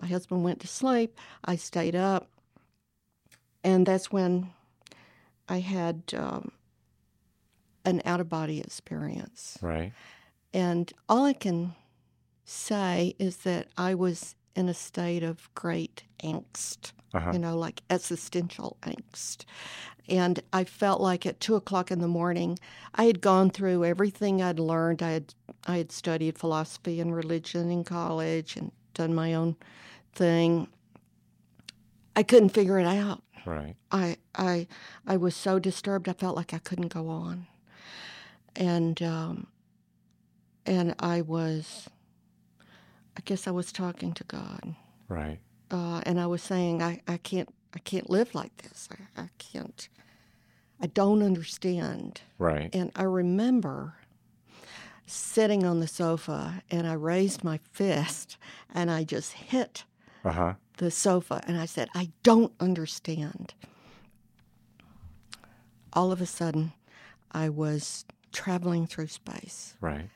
My 0.00 0.08
husband 0.08 0.44
went 0.44 0.60
to 0.60 0.68
sleep. 0.68 1.18
I 1.44 1.56
stayed 1.56 1.96
up. 1.96 2.28
And 3.62 3.84
that's 3.84 4.10
when 4.10 4.50
I 5.48 5.58
had 5.58 6.02
um, 6.16 6.52
an 7.84 8.00
out 8.04 8.20
of 8.20 8.28
body 8.28 8.60
experience. 8.60 9.58
Right. 9.60 9.92
And 10.52 10.92
all 11.08 11.24
I 11.24 11.32
can 11.32 11.74
say 12.44 13.14
is 13.18 13.38
that 13.38 13.68
I 13.76 13.94
was 13.94 14.34
in 14.60 14.68
a 14.68 14.74
state 14.74 15.24
of 15.24 15.52
great 15.54 16.04
angst, 16.22 16.92
Uh-huh. 17.14 17.32
you 17.32 17.38
know, 17.40 17.56
like 17.58 17.82
existential 17.90 18.76
angst. 18.82 19.44
And 20.08 20.40
I 20.52 20.64
felt 20.64 21.00
like 21.00 21.26
at 21.26 21.40
two 21.40 21.56
o'clock 21.56 21.90
in 21.90 22.00
the 22.00 22.08
morning, 22.08 22.58
I 22.94 23.04
had 23.04 23.20
gone 23.20 23.50
through 23.50 23.84
everything 23.84 24.42
I'd 24.42 24.58
learned. 24.60 25.02
I 25.02 25.10
had 25.12 25.34
I 25.66 25.76
had 25.78 25.92
studied 25.92 26.38
philosophy 26.38 27.00
and 27.00 27.14
religion 27.14 27.70
in 27.70 27.84
college 27.84 28.56
and 28.56 28.72
done 28.94 29.14
my 29.14 29.34
own 29.34 29.56
thing. 30.14 30.68
I 32.16 32.22
couldn't 32.22 32.50
figure 32.50 32.78
it 32.80 32.86
out. 32.86 33.22
Right. 33.46 33.76
I 33.92 34.16
I 34.34 34.66
I 35.06 35.16
was 35.16 35.34
so 35.36 35.58
disturbed. 35.58 36.08
I 36.08 36.12
felt 36.12 36.36
like 36.36 36.52
I 36.54 36.58
couldn't 36.58 36.92
go 36.92 37.08
on, 37.08 37.46
and 38.56 39.00
um, 39.02 39.46
and 40.66 40.94
I 40.98 41.20
was. 41.22 41.88
I 43.20 43.22
guess 43.26 43.46
I 43.46 43.50
was 43.50 43.70
talking 43.70 44.14
to 44.14 44.24
God, 44.24 44.74
Right. 45.06 45.40
uh, 45.70 46.00
and 46.06 46.18
I 46.18 46.26
was 46.26 46.40
saying, 46.42 46.82
I, 46.82 47.02
I 47.06 47.18
can't 47.18 47.50
I 47.74 47.78
can't 47.80 48.08
live 48.08 48.34
like 48.34 48.56
this. 48.56 48.88
I, 48.90 49.24
I 49.24 49.28
can't. 49.36 49.90
I 50.80 50.86
don't 50.86 51.22
understand. 51.22 52.22
Right. 52.38 52.74
And 52.74 52.90
I 52.96 53.02
remember 53.02 53.96
sitting 55.06 55.66
on 55.66 55.80
the 55.80 55.86
sofa, 55.86 56.62
and 56.70 56.86
I 56.86 56.94
raised 56.94 57.44
my 57.44 57.60
fist, 57.72 58.38
and 58.74 58.90
I 58.90 59.04
just 59.04 59.34
hit 59.34 59.84
Uh 60.24 60.32
huh. 60.32 60.54
the 60.78 60.90
sofa 60.90 61.42
and 61.46 61.58
I 61.60 61.66
said, 61.66 61.90
I 61.94 62.08
don't 62.22 62.54
understand. 62.58 63.52
All 65.92 66.10
of 66.10 66.22
a 66.22 66.26
sudden, 66.26 66.72
I 67.32 67.50
was 67.50 68.06
traveling 68.32 68.86
through 68.86 69.08
space 69.08 69.74
Right. 69.82 70.08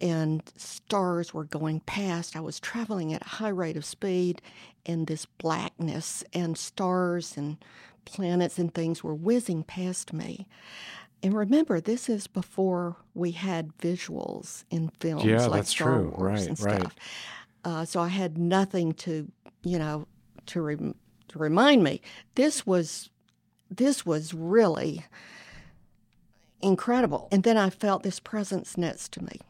And 0.00 0.42
stars 0.56 1.32
were 1.32 1.44
going 1.44 1.80
past. 1.80 2.36
I 2.36 2.40
was 2.40 2.60
traveling 2.60 3.12
at 3.12 3.22
a 3.22 3.28
high 3.28 3.48
rate 3.48 3.76
of 3.76 3.84
speed 3.84 4.42
and 4.86 5.06
this 5.06 5.26
blackness 5.26 6.24
and 6.32 6.58
stars 6.58 7.36
and 7.36 7.56
planets 8.04 8.58
and 8.58 8.72
things 8.74 9.02
were 9.02 9.14
whizzing 9.14 9.62
past 9.62 10.12
me. 10.12 10.46
And 11.22 11.34
remember, 11.34 11.80
this 11.80 12.08
is 12.08 12.26
before 12.26 12.96
we 13.14 13.30
had 13.30 13.76
visuals 13.78 14.64
in 14.70 14.90
films 15.00 15.24
Yeah, 15.24 15.46
like 15.46 15.60
that's 15.60 15.70
Star 15.70 16.00
true. 16.00 16.14
Wars 16.16 16.40
Right, 16.40 16.48
and 16.48 16.60
right. 16.60 16.80
stuff. 16.80 16.94
Uh, 17.64 17.84
so 17.86 18.00
I 18.00 18.08
had 18.08 18.36
nothing 18.36 18.92
to, 18.92 19.30
you 19.62 19.78
know, 19.78 20.06
to, 20.46 20.60
rem- 20.60 20.96
to 21.28 21.38
remind 21.38 21.82
me. 21.82 22.02
This 22.34 22.66
was, 22.66 23.08
this 23.70 24.04
was 24.04 24.34
really 24.34 25.06
incredible. 26.60 27.28
And 27.32 27.42
then 27.42 27.56
I 27.56 27.70
felt 27.70 28.02
this 28.02 28.20
presence 28.20 28.76
next 28.76 29.12
to 29.12 29.24
me, 29.24 29.40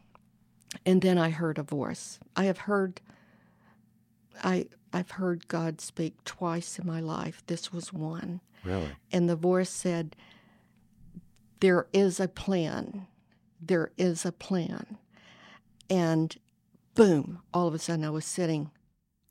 and 0.87 1.00
then 1.02 1.19
I 1.19 1.31
heard 1.31 1.59
a 1.59 1.62
voice. 1.62 2.19
I 2.37 2.45
have 2.45 2.59
heard, 2.59 3.00
I 4.43 4.66
I've 4.93 5.12
heard 5.12 5.49
God 5.49 5.81
speak 5.81 6.23
twice 6.25 6.78
in 6.78 6.87
my 6.87 7.00
life. 7.00 7.43
This 7.47 7.73
was 7.73 7.93
one, 7.93 8.40
Really. 8.64 8.90
and 9.12 9.28
the 9.28 9.37
voice 9.37 9.71
said, 9.71 10.14
"There 11.61 11.87
is 11.93 12.21
a 12.21 12.28
plan. 12.28 13.07
There 13.61 13.90
is 13.97 14.25
a 14.25 14.33
plan." 14.33 14.99
And 15.90 16.37
boom! 16.95 17.40
All 17.52 17.66
of 17.69 17.75
a 17.75 17.78
sudden, 17.78 18.04
I 18.04 18.11
was 18.11 18.25
sitting 18.25 18.71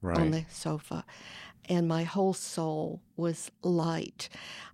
Right. 0.01 0.17
on 0.19 0.31
the 0.31 0.45
sofa, 0.50 1.05
and 1.70 1.88
my 1.88 2.03
whole 2.03 2.34
soul 2.34 3.01
was 3.15 3.51
light. 3.62 4.29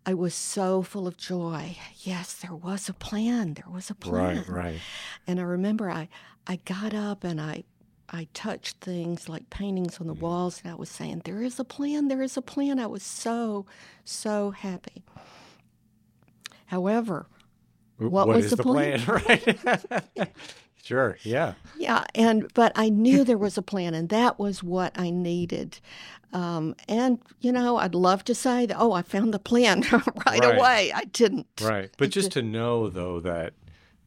I 0.06 0.14
was 0.14 0.34
so 0.34 0.82
full 0.82 1.08
of 1.08 1.18
joy. 1.18 1.78
Yes, 2.00 2.34
there 2.34 2.56
was 2.56 2.90
a 2.90 2.94
plan. 2.94 3.54
There 3.54 3.70
was 3.72 3.90
a 3.90 3.96
plan. 3.96 4.38
Right. 4.48 4.50
Right. 4.50 4.80
And 5.28 5.40
I 5.40 5.44
remember 5.44 5.90
I, 5.90 6.10
I 6.48 6.58
got 6.58 6.94
up 6.94 7.24
and 7.24 7.40
I, 7.40 7.64
I 8.12 8.28
touched 8.34 8.78
things 8.78 9.30
like 9.30 9.50
paintings 9.50 10.00
on 10.00 10.08
the 10.08 10.16
mm. 10.16 10.22
walls, 10.22 10.62
and 10.64 10.72
I 10.72 10.76
was 10.76 10.90
saying, 10.90 11.22
"There 11.26 11.44
is 11.44 11.60
a 11.60 11.64
plan. 11.64 12.08
There 12.08 12.24
is 12.24 12.38
a 12.38 12.42
plan." 12.42 12.80
I 12.80 12.88
was 12.88 13.04
so, 13.04 13.68
so 14.04 14.50
happy. 14.50 15.04
However, 16.66 17.28
What 18.00 18.28
was 18.28 18.46
is 18.46 18.52
the 18.52 18.64
plan? 18.64 19.04
right. 19.08 20.30
sure. 20.84 21.18
Yeah. 21.24 21.54
Yeah, 21.78 22.04
and 22.16 22.52
but 22.54 22.72
I 22.76 22.90
knew 22.90 23.24
there 23.26 23.38
was 23.38 23.58
a 23.58 23.62
plan, 23.62 23.94
and 23.94 24.10
that 24.10 24.40
was 24.40 24.64
what 24.64 24.98
I 24.98 25.10
needed. 25.10 25.80
Um, 26.32 26.76
and 26.88 27.20
you 27.42 27.52
know, 27.52 27.78
I'd 27.78 27.96
love 27.96 28.24
to 28.26 28.36
say 28.36 28.66
that. 28.68 28.78
Oh, 28.80 28.94
I 28.94 29.02
found 29.02 29.34
the 29.34 29.40
plan 29.40 29.82
right, 29.92 30.26
Right. 30.26 30.44
away. 30.58 30.92
I 30.94 31.06
didn't. 31.06 31.48
Right. 31.62 31.90
But 31.98 32.12
just 32.12 32.32
to 32.34 32.42
know 32.42 32.90
though 32.90 33.20
that 33.20 33.54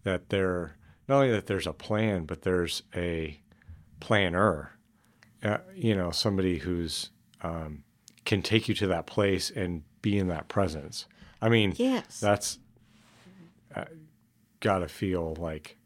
that 0.05 0.29
there 0.31 0.77
not 1.09 1.17
only 1.17 1.31
that 1.33 1.47
there's 1.47 1.67
a 1.67 1.73
plan, 1.73 2.25
but 2.25 2.43
there's 2.43 2.83
a 2.95 3.41
planner. 4.01 4.71
Uh, 5.43 5.59
you 5.75 5.97
know, 5.97 6.13
somebody 6.13 6.59
who's 6.59 7.11
um, 7.43 7.83
can 8.25 8.43
take 8.43 8.69
you 8.69 8.75
to 8.77 8.87
that 8.87 9.07
place 9.07 9.51
and 9.51 9.83
be 10.01 10.17
in 10.17 10.29
that 10.29 10.47
presence. 10.47 11.07
I 11.41 11.49
mean, 11.49 11.75
Yes, 11.77 12.21
that's 12.21 12.61
got 14.63 14.79
to 14.79 14.89
feel 14.89 15.35
like 15.39 15.77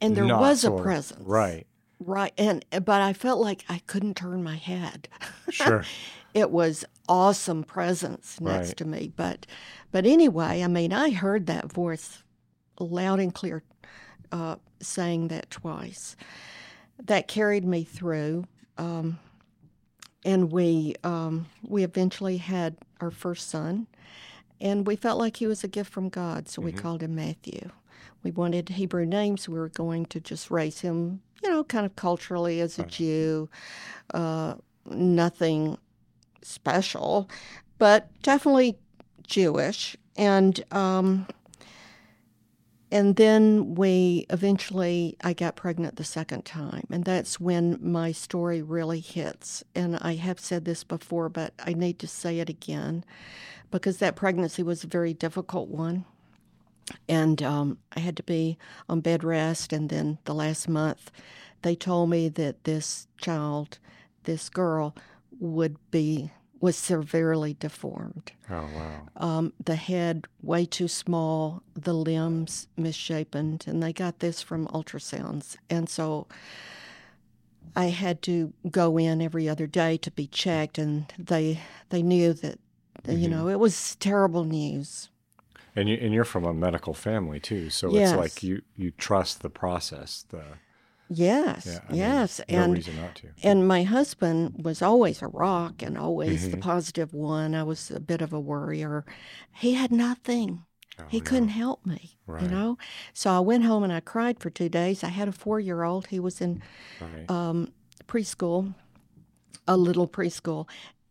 and 0.00 0.16
there 0.16 0.26
was 0.26 0.58
a 0.64 0.68
sort 0.68 0.80
of- 0.80 0.84
presence. 0.84 1.24
right? 1.24 1.66
right. 2.00 2.32
And 2.36 2.64
but 2.84 3.00
I 3.02 3.12
felt 3.12 3.40
like 3.40 3.64
I 3.68 3.78
couldn't 3.86 4.16
turn 4.16 4.42
my 4.42 4.56
head. 4.56 5.08
Sure. 5.50 5.84
it 6.34 6.50
was 6.50 6.84
awesome 7.08 7.64
presence 7.64 8.38
next 8.40 8.68
Right. 8.68 8.76
to 8.78 8.84
me. 8.84 9.12
But 9.16 9.46
but 9.92 10.04
anyway, 10.06 10.62
I 10.62 10.66
mean, 10.68 10.92
I 10.92 11.10
heard 11.10 11.46
that 11.46 11.72
voice 11.72 12.22
loud 12.80 13.18
and 13.20 13.32
clear, 13.34 13.62
uh, 14.30 14.56
saying 14.80 15.28
that 15.28 15.50
twice. 15.50 16.16
That 17.04 17.28
carried 17.28 17.64
me 17.64 17.82
through, 17.84 18.44
um, 18.76 19.18
and 20.24 20.52
we 20.52 20.94
um, 21.04 21.46
we 21.66 21.82
eventually 21.84 22.36
had 22.38 22.76
our 23.00 23.10
first 23.10 23.48
son, 23.48 23.86
and 24.60 24.86
we 24.86 24.96
felt 24.96 25.18
like 25.18 25.36
he 25.38 25.46
was 25.46 25.64
a 25.64 25.68
gift 25.68 25.90
from 25.92 26.08
God, 26.08 26.48
so 26.48 26.60
we 26.60 26.72
called 26.72 27.02
him 27.02 27.14
Matthew. 27.14 27.70
We 28.28 28.32
wanted 28.32 28.68
Hebrew 28.68 29.06
names. 29.06 29.48
We 29.48 29.58
were 29.58 29.70
going 29.70 30.04
to 30.06 30.20
just 30.20 30.50
raise 30.50 30.80
him, 30.80 31.22
you 31.42 31.48
know, 31.48 31.64
kind 31.64 31.86
of 31.86 31.96
culturally 31.96 32.60
as 32.60 32.78
a 32.78 32.82
Jew. 32.82 33.48
Uh, 34.12 34.56
nothing 34.84 35.78
special, 36.42 37.30
but 37.78 38.10
definitely 38.20 38.76
Jewish. 39.26 39.96
And 40.18 40.62
um, 40.72 41.26
and 42.90 43.16
then 43.16 43.76
we 43.76 44.26
eventually 44.28 45.16
I 45.24 45.32
got 45.32 45.56
pregnant 45.56 45.96
the 45.96 46.04
second 46.04 46.44
time, 46.44 46.84
and 46.90 47.06
that's 47.06 47.40
when 47.40 47.78
my 47.80 48.12
story 48.12 48.60
really 48.60 49.00
hits. 49.00 49.64
And 49.74 49.96
I 50.02 50.16
have 50.16 50.38
said 50.38 50.66
this 50.66 50.84
before, 50.84 51.30
but 51.30 51.54
I 51.64 51.72
need 51.72 51.98
to 52.00 52.06
say 52.06 52.40
it 52.40 52.50
again 52.50 53.06
because 53.70 53.96
that 53.98 54.16
pregnancy 54.16 54.62
was 54.62 54.84
a 54.84 54.86
very 54.86 55.14
difficult 55.14 55.70
one. 55.70 56.04
And 57.08 57.42
um, 57.42 57.78
I 57.96 58.00
had 58.00 58.16
to 58.16 58.22
be 58.22 58.58
on 58.88 59.00
bed 59.00 59.24
rest. 59.24 59.72
And 59.72 59.88
then 59.88 60.18
the 60.24 60.34
last 60.34 60.68
month, 60.68 61.10
they 61.62 61.74
told 61.74 62.10
me 62.10 62.28
that 62.28 62.64
this 62.64 63.08
child, 63.18 63.78
this 64.24 64.48
girl, 64.48 64.94
would 65.40 65.76
be 65.90 66.30
was 66.60 66.76
severely 66.76 67.54
deformed. 67.54 68.32
Oh 68.50 68.68
wow. 68.74 69.08
Um, 69.16 69.52
the 69.64 69.76
head 69.76 70.26
way 70.42 70.64
too 70.64 70.88
small, 70.88 71.62
the 71.74 71.92
limbs 71.92 72.66
misshapen, 72.76 73.60
and 73.66 73.82
they 73.82 73.92
got 73.92 74.18
this 74.18 74.42
from 74.42 74.66
ultrasounds. 74.68 75.56
And 75.70 75.88
so 75.88 76.26
I 77.76 77.86
had 77.86 78.22
to 78.22 78.52
go 78.70 78.98
in 78.98 79.22
every 79.22 79.48
other 79.48 79.66
day 79.66 79.96
to 79.98 80.10
be 80.10 80.26
checked, 80.26 80.78
and 80.78 81.12
they 81.18 81.60
they 81.90 82.02
knew 82.02 82.32
that 82.32 82.58
you 83.06 83.28
know 83.28 83.48
it 83.48 83.60
was 83.60 83.96
terrible 83.96 84.44
news. 84.44 85.10
And 85.78 85.88
you 85.88 85.96
and 86.00 86.12
you're 86.14 86.24
from 86.24 86.44
a 86.44 86.52
medical 86.54 86.94
family 86.94 87.40
too, 87.40 87.70
so 87.70 87.96
Yes. 87.96 87.96
it's 87.96 88.14
like 88.14 88.42
you 88.42 88.62
you 88.76 88.90
trust 88.90 89.40
the 89.42 89.50
process. 89.50 90.24
The 90.28 90.58
Yes, 91.10 91.80
yeah, 91.80 91.80
I 91.88 91.94
mean, 91.96 92.26
yes, 92.26 92.40
no 92.48 92.64
and 92.64 92.64
reason 92.64 92.96
not 92.96 93.14
to. 93.16 93.28
And 93.42 93.68
my 93.68 93.84
husband 93.84 94.64
was 94.64 94.82
always 94.82 95.22
a 95.22 95.28
rock 95.28 95.82
and 95.82 95.98
always 95.98 96.48
Mm-hmm. 96.48 96.50
the 96.50 96.58
positive 96.58 97.14
one. 97.14 97.54
I 97.54 97.64
was 97.64 97.90
a 97.90 98.00
bit 98.00 98.22
of 98.22 98.32
a 98.32 98.40
worrier. 98.40 99.04
He 99.54 99.74
had 99.74 99.92
nothing. 99.92 100.64
he 101.06 101.20
couldn't 101.22 101.50
help 101.50 101.86
me, 101.86 102.18
Oh, 102.28 102.32
Right. 102.32 102.42
you 102.42 102.48
know? 102.48 102.78
So 103.14 103.30
I 103.32 103.40
went 103.40 103.64
home 103.64 103.84
and 103.84 103.92
I 103.92 104.00
cried 104.00 104.40
for 104.40 104.50
two 104.50 104.68
days. 104.70 105.04
I 105.04 105.08
had 105.10 105.28
a 105.28 105.32
four 105.32 105.60
year 105.60 105.84
old. 105.84 106.08
He 106.08 106.20
was 106.20 106.40
in 106.40 106.60
Right. 107.00 107.30
um, 107.30 107.72
preschool, 108.08 108.74
a 109.68 109.76
little 109.76 110.08
preschool. 110.08 110.68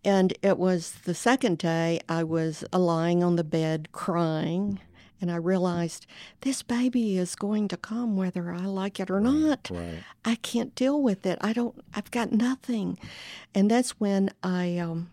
And 0.07 0.33
it 0.41 0.57
was 0.57 0.91
the 1.03 1.13
second 1.13 1.57
day 1.57 1.99
I 2.07 2.23
was 2.23 2.63
lying 2.71 3.23
on 3.25 3.35
the 3.35 3.43
bed 3.43 3.89
crying. 3.91 4.79
And 5.19 5.29
I 5.29 5.35
realized 5.35 6.05
this 6.41 6.63
baby 6.63 7.17
is 7.17 7.35
going 7.35 7.67
to 7.69 7.77
come 7.77 8.15
whether 8.15 8.51
I 8.51 8.59
like 8.65 8.99
it 9.01 9.09
or 9.11 9.19
not. 9.19 9.69
Right. 9.69 9.99
I 10.23 10.35
can't 10.35 10.73
deal 10.75 11.01
with 11.01 11.25
it. 11.25 11.37
I 11.41 11.51
don't. 11.53 11.75
I've 11.93 12.11
got 12.11 12.31
nothing, 12.31 12.99
and 13.55 13.69
that's 13.71 13.99
when 13.99 14.29
I 14.43 14.77
um, 14.77 15.09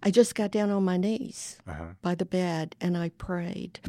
I 0.00 0.12
just 0.12 0.36
got 0.36 0.52
down 0.52 0.70
on 0.70 0.84
my 0.84 0.96
knees 0.96 1.58
Uh-huh. 1.66 1.86
by 2.02 2.14
the 2.14 2.24
bed 2.24 2.76
and 2.80 2.96
I 2.96 3.08
prayed. 3.18 3.80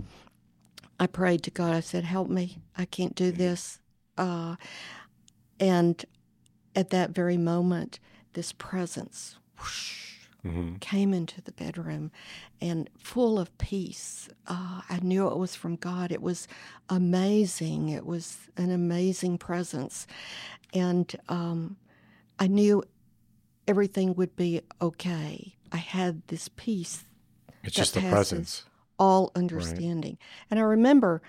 I 0.99 1.05
prayed 1.05 1.43
to 1.43 1.51
God. 1.51 1.71
I 1.75 1.81
said, 1.81 2.03
"Help 2.03 2.29
me. 2.29 2.57
I 2.75 2.85
can't 2.85 3.13
do 3.13 3.31
this." 3.31 3.79
Uh, 4.17 4.55
and 5.59 6.03
at 6.75 6.89
that 6.89 7.11
very 7.11 7.37
moment, 7.37 7.99
this 8.33 8.53
presence 8.53 9.37
whoosh, 9.59 10.16
hmm 10.43 10.75
came 10.79 11.13
into 11.13 11.41
the 11.41 11.51
bedroom 11.51 12.11
and 12.61 12.89
full 12.97 13.39
of 13.39 13.55
peace. 13.57 14.29
Uh, 14.47 14.81
I 14.89 14.99
knew 15.01 15.27
it 15.27 15.37
was 15.37 15.55
from 15.55 15.75
God. 15.75 16.11
It 16.11 16.21
was 16.21 16.47
amazing. 16.89 17.89
It 17.89 18.05
was 18.05 18.37
an 18.57 18.71
amazing 18.71 19.37
presence. 19.39 20.05
And 20.73 21.13
um, 21.29 21.77
I 22.39 22.47
knew 22.47 22.83
everything 23.67 24.13
would 24.15 24.35
be 24.35 24.61
okay. 24.81 25.55
I 25.71 25.77
had 25.77 26.21
this 26.27 26.47
peace, 26.55 27.03
It's 27.63 27.75
just 27.75 27.93
the 27.95 28.01
presence. 28.01 28.65
all 28.99 29.31
understanding. 29.35 30.17
And 30.49 30.59
I 30.59 30.63
remember 30.63 31.21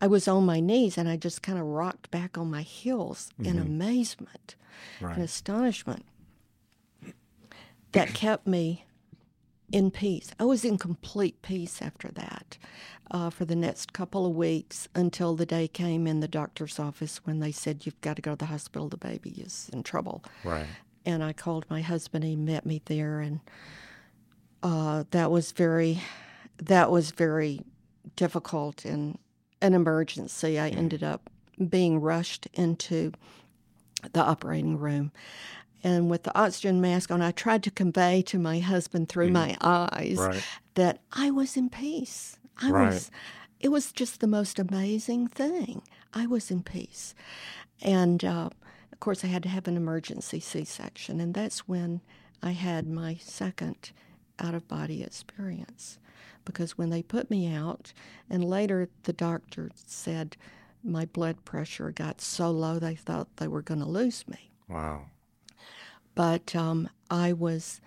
I 0.00 0.06
was 0.06 0.26
on 0.26 0.44
my 0.44 0.60
knees 0.60 0.98
and 0.98 1.08
I 1.08 1.16
just 1.16 1.42
kind 1.42 1.58
of 1.58 1.64
rocked 1.66 2.10
back 2.10 2.36
on 2.36 2.50
my 2.50 2.62
heels 2.62 3.30
in 3.38 3.58
amazement 3.58 4.56
and 5.14 5.22
astonishment 5.22 6.04
that 7.94 8.14
kept 8.14 8.46
me 8.46 8.84
in 9.72 9.90
peace. 9.90 10.30
I 10.38 10.44
was 10.44 10.64
in 10.64 10.78
complete 10.78 11.42
peace 11.42 11.80
after 11.80 12.08
that 12.12 12.58
uh, 13.10 13.30
for 13.30 13.44
the 13.44 13.56
next 13.56 13.92
couple 13.92 14.26
of 14.26 14.34
weeks 14.34 14.88
until 14.94 15.34
the 15.34 15.46
day 15.46 15.68
came 15.68 16.06
in 16.06 16.20
the 16.20 16.28
doctor's 16.28 16.78
office 16.78 17.20
when 17.24 17.40
they 17.40 17.52
said, 17.52 17.86
You've 17.86 18.00
got 18.00 18.16
to 18.16 18.22
go 18.22 18.32
to 18.32 18.36
the 18.36 18.46
hospital, 18.46 18.88
the 18.88 18.96
baby 18.96 19.30
is 19.30 19.70
in 19.72 19.82
trouble. 19.82 20.22
Right. 20.44 20.66
And 21.06 21.22
I 21.22 21.32
called 21.32 21.66
my 21.68 21.80
husband, 21.82 22.24
he 22.24 22.36
met 22.36 22.64
me 22.64 22.80
there, 22.86 23.20
and 23.20 23.40
uh, 24.62 25.04
that 25.10 25.30
was 25.30 25.52
very, 25.52 26.00
that 26.58 26.90
was 26.90 27.10
very 27.10 27.60
difficult 28.16 28.84
and 28.84 29.18
an 29.60 29.74
emergency. 29.74 30.58
I 30.58 30.68
ended 30.68 31.02
up 31.02 31.30
being 31.68 32.00
rushed 32.00 32.48
into 32.54 33.12
the 34.12 34.20
operating 34.20 34.78
room. 34.78 35.12
And 35.84 36.08
with 36.10 36.22
the 36.22 36.36
oxygen 36.36 36.80
mask 36.80 37.10
on, 37.10 37.20
I 37.20 37.30
tried 37.30 37.62
to 37.64 37.70
convey 37.70 38.22
to 38.22 38.38
my 38.38 38.58
husband 38.58 39.08
through 39.10 39.28
my 39.28 39.56
eyes 39.60 40.18
Right. 40.18 40.42
that 40.74 41.00
I 41.12 41.30
was 41.30 41.56
in 41.58 41.68
peace. 41.68 42.38
I 42.60 42.72
Right. 42.72 42.86
was, 42.86 43.10
it 43.60 43.68
was 43.68 43.92
just 43.92 44.20
the 44.20 44.26
most 44.26 44.58
amazing 44.58 45.28
thing. 45.28 45.82
I 46.14 46.26
was 46.26 46.50
in 46.50 46.62
peace. 46.62 47.14
And 47.82 48.24
uh, 48.24 48.48
of 48.92 49.00
course, 49.00 49.24
I 49.24 49.26
had 49.28 49.42
to 49.42 49.48
have 49.50 49.68
an 49.68 49.76
emergency 49.76 50.40
C 50.40 50.64
section. 50.64 51.20
And 51.20 51.34
that's 51.34 51.68
when 51.68 52.00
I 52.42 52.52
had 52.52 52.88
my 52.88 53.16
second 53.20 53.90
out 54.38 54.54
of 54.54 54.66
body 54.66 55.02
experience. 55.02 55.98
Because 56.46 56.78
when 56.78 56.90
they 56.90 57.02
put 57.02 57.30
me 57.30 57.52
out, 57.52 57.92
and 58.30 58.42
later 58.44 58.88
the 59.02 59.12
doctor 59.12 59.70
said 59.74 60.36
my 60.82 61.04
blood 61.06 61.44
pressure 61.44 61.90
got 61.90 62.20
so 62.20 62.50
low 62.50 62.78
they 62.78 62.94
thought 62.94 63.36
they 63.36 63.48
were 63.48 63.62
going 63.62 63.80
to 63.80 63.86
lose 63.86 64.26
me 64.28 64.50
Wow. 64.68 65.06
But 66.14 66.54
um, 66.54 66.88
I 67.10 67.32
was 67.32 67.80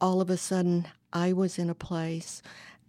all 0.00 0.20
of 0.20 0.30
a 0.30 0.36
sudden 0.36 0.86
I 1.12 1.32
was 1.32 1.58
in 1.58 1.70
a 1.70 1.74
place, 1.74 2.42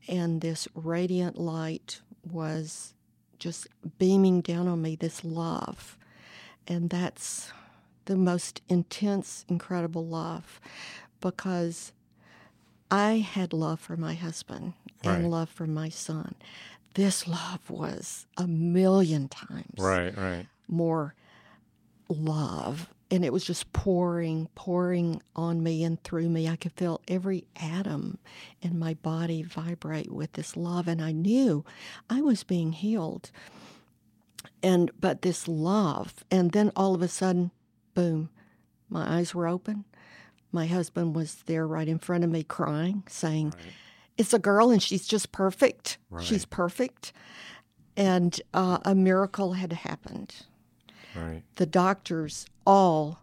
and 0.08 0.42
this 0.42 0.68
radiant 0.74 1.38
light 1.38 2.02
was 2.30 2.94
just 3.40 3.68
beaming 4.00 4.42
down 4.42 4.68
on 4.68 4.82
me. 4.82 4.96
This 4.96 5.24
love, 5.24 5.98
and 6.68 6.90
that's 6.90 7.52
the 8.06 8.16
most 8.16 8.62
intense, 8.70 9.46
incredible 9.50 10.06
love, 10.06 10.60
because 11.22 11.92
I 12.92 13.18
had 13.18 13.52
love 13.54 13.80
for 13.80 13.98
my 13.98 14.14
husband 14.14 14.74
and 15.04 15.24
Right. 15.24 15.30
love 15.30 15.50
for 15.50 15.68
my 15.68 15.90
son. 15.90 16.36
This 16.94 17.28
love 17.28 17.70
was 17.70 18.26
a 18.38 18.48
million 18.48 19.28
times 19.28 19.80
Right. 19.80 20.16
Right. 20.16 20.48
more 20.68 21.14
love 22.08 22.94
and 23.12 23.24
it 23.24 23.32
was 23.32 23.44
just 23.46 23.72
pouring 23.74 24.48
pouring 24.56 25.22
on 25.36 25.62
me 25.62 25.84
and 25.84 26.02
through 26.04 26.30
me 26.30 26.48
i 26.50 26.56
could 26.56 26.72
feel 26.74 27.02
every 27.08 27.46
atom 27.56 28.18
in 28.62 28.78
my 28.80 28.94
body 28.96 29.42
vibrate 29.44 30.12
with 30.12 30.32
this 30.34 30.58
love 30.58 30.88
and 30.88 31.02
i 31.02 31.12
knew 31.12 31.64
i 32.10 32.22
was 32.22 32.44
being 32.44 32.72
healed 32.72 33.30
and 34.64 34.92
but 35.00 35.22
this 35.22 35.48
love 35.48 36.24
and 36.32 36.52
then 36.52 36.72
all 36.76 36.96
of 36.96 37.02
a 37.02 37.08
sudden 37.08 37.52
boom 37.94 38.30
my 38.90 39.18
eyes 39.18 39.34
were 39.36 39.48
open 39.48 39.86
my 40.52 40.66
husband 40.66 41.16
was 41.16 41.36
there 41.46 41.68
right 41.68 41.88
in 41.88 42.00
front 42.00 42.24
of 42.24 42.30
me 42.30 42.44
crying 42.44 43.04
saying 43.08 43.48
Right. 43.56 43.74
it's 44.18 44.34
a 44.34 44.40
girl 44.40 44.72
and 44.72 44.82
she's 44.82 45.08
just 45.08 45.32
perfect 45.32 45.98
Right. 46.10 46.24
she's 46.24 46.46
perfect 46.46 47.12
and 47.98 48.42
uh, 48.54 48.80
a 48.84 48.94
miracle 48.96 49.54
had 49.54 49.72
happened 49.74 50.36
Right. 51.16 51.44
the 51.56 51.66
doctors 51.66 52.46
all 52.66 53.20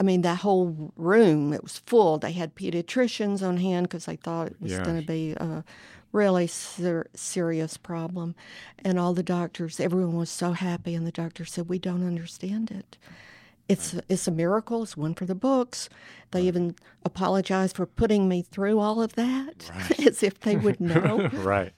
i 0.00 0.02
mean 0.02 0.22
that 0.22 0.38
whole 0.38 0.92
room 0.96 1.52
it 1.52 1.62
was 1.62 1.78
full. 1.78 2.18
They 2.18 2.32
had 2.32 2.54
pediatricians 2.54 3.42
on 3.46 3.56
hand 3.58 3.88
because 3.88 4.06
they 4.06 4.16
thought 4.16 4.48
it 4.48 4.60
was 4.60 4.72
Yeah. 4.72 4.84
going 4.84 5.00
to 5.00 5.06
be 5.06 5.32
a 5.32 5.64
really 6.12 6.46
ser- 6.46 7.08
serious 7.14 7.76
problem. 7.76 8.34
And 8.84 8.98
all 8.98 9.14
the 9.14 9.22
doctors 9.22 9.80
everyone 9.80 10.16
was 10.16 10.30
so 10.30 10.52
happy 10.52 10.94
and 10.94 11.06
the 11.06 11.12
doctor 11.12 11.44
said 11.44 11.68
we 11.68 11.78
don't 11.78 12.06
understand 12.06 12.70
it. 12.70 12.96
It's 13.68 13.94
it's 14.08 14.28
a 14.28 14.30
miracle. 14.30 14.82
It's 14.82 14.96
one 14.96 15.14
for 15.14 15.24
the 15.26 15.34
books. 15.34 15.88
They 16.32 16.42
even 16.42 16.74
apologized 17.04 17.76
for 17.76 17.86
putting 17.86 18.28
me 18.28 18.42
through 18.42 18.78
all 18.78 19.00
of 19.00 19.14
that 19.14 19.70
as 20.06 20.22
if 20.22 20.38
they 20.40 20.56
would 20.56 20.80
know. 20.80 21.30
Right. 21.32 21.72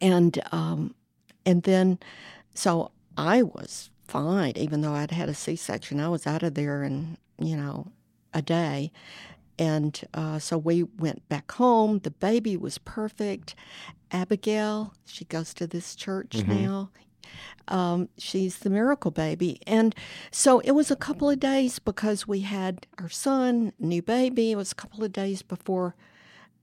and 0.00 0.40
um, 0.50 0.94
and 1.46 1.62
then 1.62 1.98
so 2.54 2.90
I 3.16 3.42
was 3.42 3.90
fine, 4.06 4.52
even 4.56 4.80
though 4.80 4.94
I'd 4.94 5.10
had 5.10 5.28
a 5.28 5.34
C-section. 5.34 6.00
I 6.00 6.08
was 6.08 6.26
out 6.26 6.42
of 6.42 6.54
there 6.54 6.82
in 6.82 7.16
you 7.38 7.56
know 7.56 7.88
a 8.34 8.42
day, 8.42 8.92
and 9.58 10.00
uh, 10.14 10.38
so 10.38 10.58
we 10.58 10.82
went 10.82 11.28
back 11.28 11.52
home. 11.52 12.00
The 12.00 12.10
baby 12.10 12.56
was 12.56 12.78
perfect. 12.78 13.54
Abigail, 14.10 14.94
she 15.06 15.24
goes 15.24 15.54
to 15.54 15.66
this 15.66 15.94
church 15.94 16.44
now. 16.46 16.90
Um, 17.68 18.08
she's 18.18 18.58
the 18.58 18.70
miracle 18.70 19.10
baby. 19.10 19.60
And 19.66 19.94
so 20.30 20.60
it 20.60 20.72
was 20.72 20.90
a 20.90 20.96
couple 20.96 21.30
of 21.30 21.40
days 21.40 21.78
because 21.78 22.26
we 22.28 22.40
had 22.40 22.86
our 22.98 23.08
son, 23.08 23.72
new 23.78 24.02
baby. 24.02 24.52
It 24.52 24.56
was 24.56 24.72
a 24.72 24.76
couple 24.76 25.02
of 25.04 25.12
days 25.12 25.42
before 25.42 25.94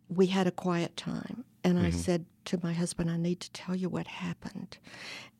we 0.10 0.28
had 0.28 0.45
a 0.47 0.52
quiet 0.52 0.95
time. 0.97 1.45
And 1.63 1.80
I 1.80 1.89
said 1.89 2.25
to 2.45 2.60
my 2.63 2.73
husband, 2.73 3.10
I 3.12 3.17
need 3.17 3.39
to 3.41 3.52
tell 3.52 3.75
you 3.75 3.89
what 3.89 4.08
happened. 4.08 4.78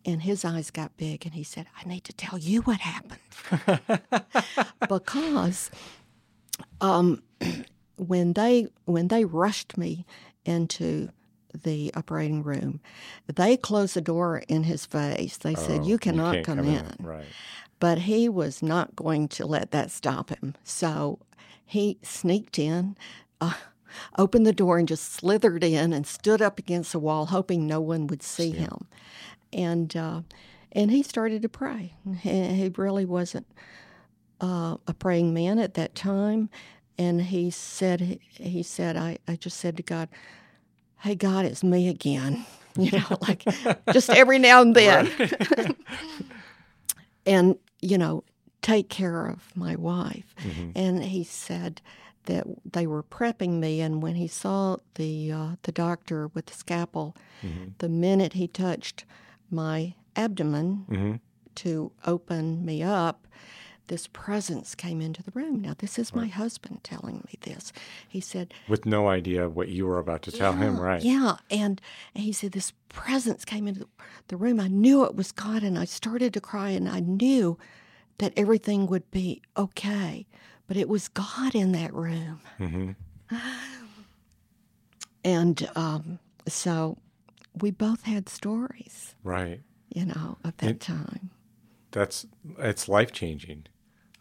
And 0.06 0.22
his 0.22 0.46
eyes 0.46 0.72
got 0.72 0.96
big 0.98 1.26
and 1.26 1.36
he 1.36 1.44
said, 1.44 1.68
I 1.78 1.88
need 1.88 2.04
to 2.06 2.14
tell 2.14 2.40
you 2.40 2.62
what 2.62 2.80
happened. 2.80 3.20
because 4.90 5.70
um, 6.82 7.22
when 7.98 8.34
they 8.34 8.68
when 8.86 9.10
they 9.10 9.26
rushed 9.26 9.78
me 9.78 10.06
into 10.46 11.10
the 11.64 11.92
operating 11.96 12.44
room, 12.44 12.80
they 13.28 13.58
closed 13.58 13.96
the 13.96 14.02
door 14.02 14.44
in 14.48 14.64
his 14.64 14.86
face. 14.86 15.38
They 15.38 15.56
said, 15.56 15.82
Oh, 15.82 15.88
You 15.88 15.98
cannot 15.98 16.36
can't 16.36 16.46
come, 16.46 16.60
in. 16.60 16.96
Right. 17.00 17.26
But 17.80 18.00
he 18.00 18.30
was 18.30 18.62
not 18.62 18.96
going 18.96 19.28
to 19.30 19.46
let 19.46 19.72
that 19.72 19.92
stop 19.92 20.30
him. 20.30 20.56
So 20.64 21.20
he 21.66 21.98
sneaked 22.04 22.60
in, 22.60 22.98
uh, 23.40 23.54
opened 24.18 24.46
the 24.46 24.54
door, 24.54 24.78
and 24.78 24.88
just 24.88 25.12
slithered 25.14 25.64
in 25.64 25.94
and 25.94 26.06
stood 26.06 26.42
up 26.42 26.60
against 26.60 26.92
the 26.92 27.00
wall, 27.00 27.28
hoping 27.28 27.66
no 27.66 27.80
one 27.80 28.08
would 28.08 28.22
see 28.22 28.52
him. 28.52 28.88
And 29.52 29.96
uh, 29.96 30.22
and 30.72 30.92
he 30.92 31.04
started 31.04 31.42
to 31.42 31.50
pray. 31.50 31.94
He, 32.22 32.72
really 32.78 33.06
wasn't 33.06 33.48
uh, 34.40 34.78
a 34.88 34.94
praying 34.94 35.34
man 35.34 35.60
at 35.60 35.74
that 35.74 35.96
time. 35.96 36.50
And 36.98 37.22
he 37.22 37.50
said, 37.50 38.20
he 38.30 38.62
said, 38.62 38.96
I, 38.98 39.18
I 39.28 39.36
just 39.36 39.58
said 39.58 39.78
to 39.78 39.84
God, 39.84 40.10
hey, 41.00 41.16
God, 41.16 41.46
it's 41.46 41.64
me 41.64 41.88
again. 41.90 42.46
You 42.78 42.92
know, 42.92 43.18
like 43.28 43.44
just 43.92 44.10
every 44.12 44.38
now 44.40 44.62
and 44.62 44.74
then. 44.74 45.12
and, 47.26 47.58
you 47.82 47.98
know, 47.98 48.24
take 48.62 48.90
care 48.90 49.26
of 49.26 49.52
my 49.56 49.76
wife. 49.76 50.34
And 50.76 51.04
he 51.04 51.26
said 51.26 51.82
that 52.26 52.46
they 52.64 52.88
were 52.88 53.04
prepping 53.04 53.60
me. 53.60 53.82
And 53.82 54.02
when 54.02 54.16
he 54.16 54.28
saw 54.28 54.78
the, 54.96 55.32
uh, 55.32 55.48
the 55.64 55.74
doctor 55.74 56.28
with 56.28 56.46
the 56.46 56.54
scalpel, 56.54 57.18
the 57.80 57.90
minute 57.90 58.34
he 58.34 58.48
touched 58.48 59.04
my 59.52 59.96
abdomen 60.16 60.86
hmm 60.88 61.16
to 61.56 61.92
open 62.06 62.64
me 62.64 62.82
up, 62.82 63.28
this 63.88 64.08
presence 64.08 64.76
came 64.76 65.02
into 65.02 65.22
the 65.22 65.32
room. 65.32 65.60
Now, 65.62 65.74
this 65.78 66.00
is 66.00 66.16
my 66.16 66.28
husband 66.28 66.84
telling 66.84 67.18
me 67.28 67.38
this. 67.42 67.74
He 68.08 68.22
said, 68.22 68.54
With 68.70 68.86
no 68.86 69.10
idea 69.10 69.50
what 69.50 69.68
you 69.68 69.86
were 69.86 69.98
about 69.98 70.22
to 70.22 70.32
tell 70.32 70.54
him, 70.54 70.80
right? 70.80 71.02
Yeah. 71.02 71.38
And, 71.52 71.82
and 72.16 72.24
he 72.24 72.32
said, 72.32 72.54
This 72.54 72.72
presence 72.88 73.44
came 73.44 73.68
into 73.68 73.88
the 74.28 74.38
room. 74.38 74.60
I 74.60 74.68
knew 74.70 75.04
it 75.04 75.16
was 75.16 75.32
God, 75.34 75.64
and 75.64 75.78
I 75.78 75.86
started 75.86 76.34
to 76.36 76.40
cry, 76.40 76.70
and 76.70 76.88
I 76.88 77.00
knew 77.02 77.58
that 78.20 78.32
everything 78.38 78.86
would 78.88 79.10
be 79.12 79.42
okay. 79.58 80.28
But 80.68 80.78
it 80.78 80.88
was 80.88 81.08
God 81.10 81.56
in 81.56 81.72
that 81.74 81.94
room. 81.94 82.40
hmm 82.58 82.92
And 85.26 85.70
um, 85.76 86.20
so 86.48 86.98
we 87.62 87.72
both 87.72 88.04
had 88.04 88.30
stories, 88.30 89.16
Right. 89.24 89.62
you 89.94 90.06
know, 90.06 90.38
at 90.44 90.58
that 90.60 90.70
It- 90.72 90.80
time. 90.80 91.32
That's 91.92 92.28
it's 92.60 92.88
life 92.88 93.12
changing. 93.12 93.66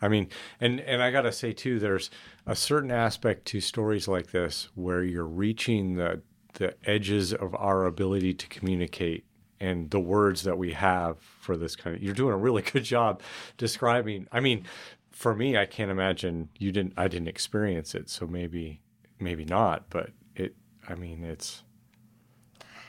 I 0.00 0.08
mean, 0.08 0.28
and 0.60 0.80
and 0.80 1.02
I 1.02 1.10
gotta 1.10 1.32
say 1.32 1.52
too, 1.52 1.78
there's 1.78 2.08
a 2.46 2.54
certain 2.56 2.90
aspect 2.90 3.44
to 3.46 3.60
stories 3.60 4.08
like 4.08 4.30
this 4.30 4.68
where 4.74 5.02
you're 5.02 5.26
reaching 5.26 5.96
the 5.96 6.22
the 6.54 6.74
edges 6.88 7.34
of 7.34 7.54
our 7.56 7.84
ability 7.84 8.32
to 8.34 8.46
communicate 8.48 9.24
and 9.60 9.90
the 9.90 10.00
words 10.00 10.42
that 10.44 10.56
we 10.56 10.72
have 10.72 11.18
for 11.20 11.56
this 11.56 11.76
kind 11.76 11.94
of. 11.96 12.02
You're 12.02 12.14
doing 12.14 12.32
a 12.32 12.38
really 12.38 12.62
good 12.72 12.84
job 12.84 13.20
describing. 13.58 14.26
I 14.32 14.40
mean, 14.40 14.64
for 15.10 15.34
me, 15.34 15.56
I 15.58 15.66
can't 15.66 15.90
imagine 15.90 16.48
you 16.58 16.72
didn't. 16.72 16.94
I 16.96 17.06
didn't 17.08 17.28
experience 17.28 17.94
it, 17.94 18.08
so 18.08 18.26
maybe 18.26 18.80
maybe 19.20 19.44
not. 19.44 19.90
But 19.90 20.12
it. 20.34 20.54
I 20.88 20.94
mean, 20.94 21.22
it's 21.22 21.64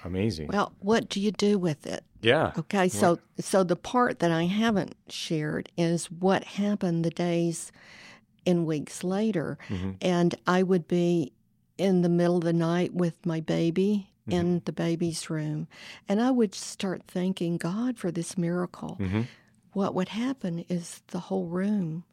amazing. 0.03 0.47
Well, 0.47 0.73
what 0.79 1.09
do 1.09 1.19
you 1.19 1.31
do 1.31 1.57
with 1.57 1.85
it? 1.88 2.03
yeah. 2.21 2.51
Okay, 2.57 2.89
so 2.89 3.19
so 3.39 3.63
the 3.63 3.75
part 3.75 4.19
that 4.19 4.31
I 4.31 4.43
haven't 4.43 4.95
shared 5.07 5.69
is 5.77 6.12
what 6.12 6.43
happened 6.43 7.05
the 7.05 7.09
days 7.12 7.71
and 8.45 8.65
weeks 8.65 9.03
later, 9.03 9.57
Mhm. 9.69 9.95
and 10.01 10.35
I 10.47 10.63
would 10.63 10.88
be 10.88 11.31
in 11.77 12.01
the 12.01 12.09
middle 12.09 12.38
of 12.38 12.43
the 12.43 12.51
night 12.53 12.93
with 12.93 13.25
my 13.25 13.39
baby 13.39 14.07
in 14.27 14.62
the 14.65 14.71
baby's 14.71 15.27
room, 15.31 15.67
and 16.07 16.21
I 16.21 16.29
would 16.29 16.53
start 16.53 17.01
thanking 17.07 17.57
God 17.57 17.97
for 17.97 18.12
this 18.12 18.38
miracle. 18.38 18.95
hmm 18.95 19.21
What 19.73 19.95
would 19.95 20.09
happen 20.09 20.65
is 20.69 21.01
the 21.07 21.19
whole 21.19 21.45
room 21.47 22.03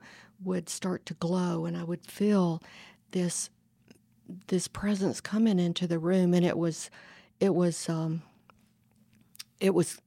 would 0.43 0.69
start 0.71 1.05
to 1.07 1.15
glow, 1.15 1.67
and 1.67 1.77
I 1.77 1.83
would 1.85 2.07
feel 2.07 2.63
this 3.11 3.51
this 4.49 4.67
presence 4.69 5.21
coming 5.21 5.59
into 5.59 5.87
the 5.87 5.99
room, 5.99 6.33
and 6.35 6.45
it 6.45 6.57
was 6.59 6.91
it 7.41 7.55
was 7.55 7.89
um, 7.89 8.23
it 9.61 9.75
was 9.75 10.01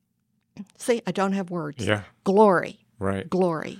see 0.77 1.01
I 1.07 1.11
don't 1.11 1.33
have 1.33 1.49
words 1.49 1.85
Yeah. 1.85 2.03
glory 2.23 2.79
Right. 2.99 3.29
glory. 3.29 3.79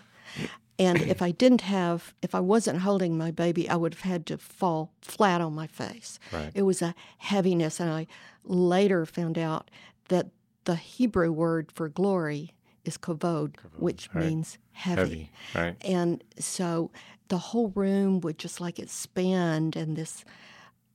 And 0.77 1.01
if 1.01 1.21
I 1.21 1.31
didn't 1.31 1.59
have, 1.62 2.13
if 2.21 2.33
I 2.33 2.39
wasn't 2.39 2.79
holding 2.79 3.17
my 3.17 3.31
baby, 3.31 3.69
I 3.69 3.75
would 3.75 3.95
have 3.95 4.09
had 4.09 4.25
to 4.27 4.38
fall 4.38 4.93
flat 5.01 5.41
on 5.41 5.53
my 5.53 5.67
face. 5.67 6.19
Right. 6.31 6.51
It 6.55 6.62
was 6.62 6.81
a 6.81 6.95
heaviness. 7.17 7.81
And 7.81 7.91
I 7.91 8.07
later 8.45 9.05
found 9.05 9.38
out 9.38 9.69
that 10.07 10.27
the 10.63 10.75
Hebrew 10.75 11.33
word 11.33 11.69
for 11.73 11.89
glory 11.89 12.53
is 12.85 12.97
kavod, 12.97 13.57
which 13.77 14.07
right. 14.13 14.27
means 14.27 14.57
Heavy. 14.71 15.29
Right. 15.53 15.75
and 15.81 16.23
so 16.39 16.91
the 17.27 17.38
whole 17.38 17.73
room 17.75 18.21
would 18.21 18.38
just 18.38 18.62
like 18.62 18.79
expand 18.79 19.75
and 19.75 19.97
this 19.97 20.23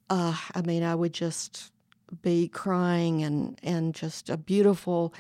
uh 0.08 0.34
i 0.54 0.62
mean 0.62 0.82
i 0.82 0.94
would 0.94 1.12
just 1.12 1.70
be 2.22 2.48
crying 2.48 3.22
and 3.22 3.58
and 3.62 3.94
just 3.94 4.28
a 4.30 4.36
beautiful 4.36 5.14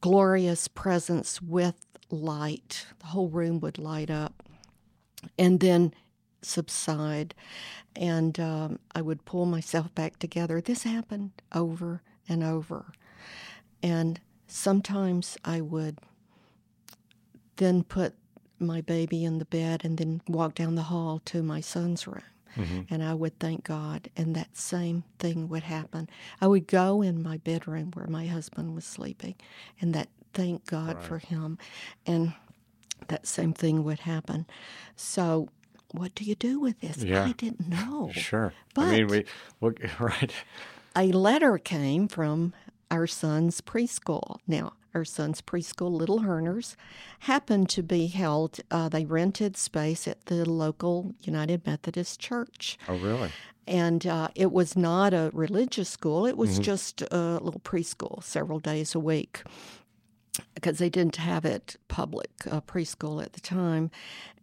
glorious 0.00 0.68
presence 0.68 1.40
with 1.40 1.86
light. 2.10 2.86
The 3.00 3.06
whole 3.06 3.28
room 3.28 3.60
would 3.60 3.78
light 3.78 4.10
up 4.10 4.42
and 5.38 5.60
then 5.60 5.94
subside. 6.42 7.34
And 7.94 8.38
um, 8.40 8.78
i 8.94 9.02
would 9.02 9.24
pull 9.24 9.46
myself 9.46 9.94
back 9.94 10.18
together. 10.18 10.60
This 10.60 10.82
happened 10.82 11.30
over 11.54 12.02
and 12.28 12.42
over. 12.42 12.92
And 13.82 14.20
sometimes 14.46 15.36
i 15.44 15.60
would 15.60 15.98
then 17.56 17.84
put 17.84 18.14
my 18.58 18.80
baby 18.80 19.24
in 19.24 19.38
the 19.38 19.44
bed 19.44 19.82
and 19.84 19.98
then 19.98 20.20
walk 20.28 20.54
down 20.54 20.74
the 20.74 20.82
hall 20.82 21.20
to 21.26 21.42
my 21.42 21.60
son's 21.60 22.06
room. 22.06 22.31
Mhm. 22.56 22.86
And 22.90 23.02
I 23.02 23.14
would 23.14 23.38
thank 23.38 23.64
God, 23.64 24.08
and 24.16 24.34
that 24.36 24.56
same 24.56 25.04
thing 25.18 25.48
would 25.48 25.62
happen. 25.64 26.08
I 26.40 26.46
would 26.46 26.66
go 26.66 27.02
in 27.02 27.22
my 27.22 27.38
bedroom 27.38 27.90
where 27.94 28.06
my 28.06 28.26
husband 28.26 28.74
was 28.74 28.84
sleeping, 28.84 29.34
and 29.80 29.94
that 29.94 30.08
thank 30.34 30.66
God 30.66 30.96
Right. 30.96 31.04
for 31.04 31.18
him, 31.18 31.58
and 32.06 32.34
that 33.08 33.26
same 33.26 33.52
thing 33.52 33.84
would 33.84 34.00
happen. 34.00 34.46
So, 34.96 35.48
what 35.92 36.14
do 36.14 36.24
you 36.24 36.34
do 36.34 36.58
with 36.60 36.80
this? 36.80 36.98
Yeah. 36.98 37.24
I 37.24 37.32
didn't 37.32 37.68
know. 37.68 38.10
Sure. 38.14 38.52
I 38.76 38.90
mean, 38.92 39.06
But- 39.08 39.26
we, 39.60 39.68
we 39.80 39.88
right. 40.00 40.32
a 40.96 41.12
letter 41.12 41.58
came 41.58 42.08
from 42.08 42.54
our 42.90 43.06
son's 43.06 43.60
preschool. 43.60 44.38
Now, 44.46 44.72
our 44.94 45.04
son's 45.04 45.40
preschool, 45.40 45.90
Little 45.90 46.20
Herners, 46.20 46.76
happened 47.20 47.68
to 47.70 47.82
be 47.82 48.06
held, 48.08 48.60
uh, 48.70 48.88
they 48.88 49.04
rented 49.04 49.56
space 49.56 50.06
at 50.06 50.26
the 50.26 50.48
local 50.48 51.14
United 51.22 51.66
Methodist 51.66 52.20
Church. 52.20 52.78
Oh, 52.88 52.96
really? 52.96 53.30
And 53.66 54.06
uh, 54.06 54.28
it 54.34 54.52
was 54.52 54.76
not 54.76 55.14
a 55.14 55.30
religious 55.32 55.88
school, 55.88 56.26
it 56.26 56.36
was 56.36 56.58
Mhm. 56.58 56.62
just 56.62 57.02
a 57.10 57.38
little 57.40 57.60
preschool 57.60 58.22
several 58.22 58.58
days 58.58 58.94
a 58.94 59.00
week 59.00 59.42
because 60.54 60.78
they 60.78 60.88
didn't 60.90 61.16
have 61.16 61.44
it 61.44 61.76
public 61.88 62.30
uh, 62.50 62.60
preschool 62.62 63.22
at 63.22 63.34
the 63.34 63.40
time. 63.40 63.90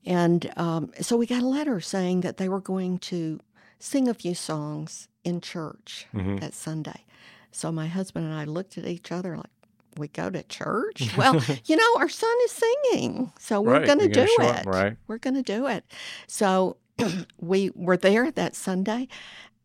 And 0.06 0.52
um, 0.56 0.92
so 1.02 1.18
we 1.18 1.26
got 1.26 1.42
a 1.44 1.48
letter 1.48 1.80
saying 1.82 2.22
that 2.22 2.38
they 2.38 2.48
were 2.48 2.62
going 2.62 3.00
to 3.00 3.40
sing 3.80 4.08
a 4.08 4.14
few 4.14 4.36
songs 4.36 5.08
in 5.24 5.42
church 5.42 6.08
Mhm. 6.14 6.40
that 6.40 6.54
Sunday. 6.54 7.06
So 7.52 7.72
my 7.72 7.88
husband 7.88 8.26
and 8.26 8.34
I 8.36 8.46
looked 8.46 8.78
at 8.78 8.86
each 8.86 9.12
other 9.12 9.36
like, 9.36 9.50
we 9.98 10.08
go 10.08 10.30
to 10.30 10.44
church? 10.44 11.12
Well, 11.18 11.42
you 11.66 11.76
know, 11.76 11.96
our 11.98 12.10
son 12.10 12.36
is 12.46 12.52
singing, 12.52 13.32
so 13.40 13.62
we're 13.62 13.74
Right, 13.74 13.86
going 13.86 14.00
to 14.00 14.08
do 14.10 14.22
it. 14.22 14.40
up, 14.40 14.66
right. 14.66 14.98
We're 15.08 15.18
going 15.18 15.36
to 15.36 15.44
do 15.44 15.68
it. 15.68 15.84
So 16.28 16.78
we 17.40 17.72
were 17.76 17.98
there 17.98 18.32
that 18.32 18.56
Sunday, 18.56 19.08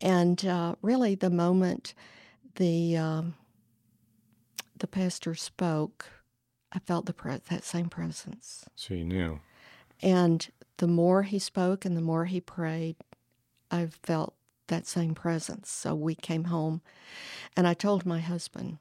and 0.00 0.44
uh, 0.44 0.74
really 0.82 1.14
the 1.14 1.30
moment 1.30 1.94
the 2.56 2.96
um, 2.96 3.34
the 4.78 4.86
pastor 4.86 5.34
spoke, 5.34 6.06
I 6.72 6.78
felt 6.80 7.06
the 7.06 7.12
pre- 7.14 7.40
that 7.48 7.64
same 7.64 7.88
presence. 7.88 8.64
So 8.74 8.94
you 8.94 9.04
knew. 9.04 9.40
And 10.02 10.46
the 10.78 10.86
more 10.88 11.22
he 11.22 11.38
spoke 11.38 11.84
and 11.84 11.96
the 11.96 12.00
more 12.02 12.24
he 12.26 12.40
prayed, 12.40 12.96
I 13.70 13.86
felt 14.02 14.34
that 14.68 14.86
same 14.86 15.14
presence. 15.14 15.70
So 15.70 15.94
we 15.94 16.14
came 16.14 16.44
home 16.44 16.82
and 17.56 17.66
I 17.66 17.74
told 17.74 18.04
my 18.04 18.20
husband, 18.20 18.78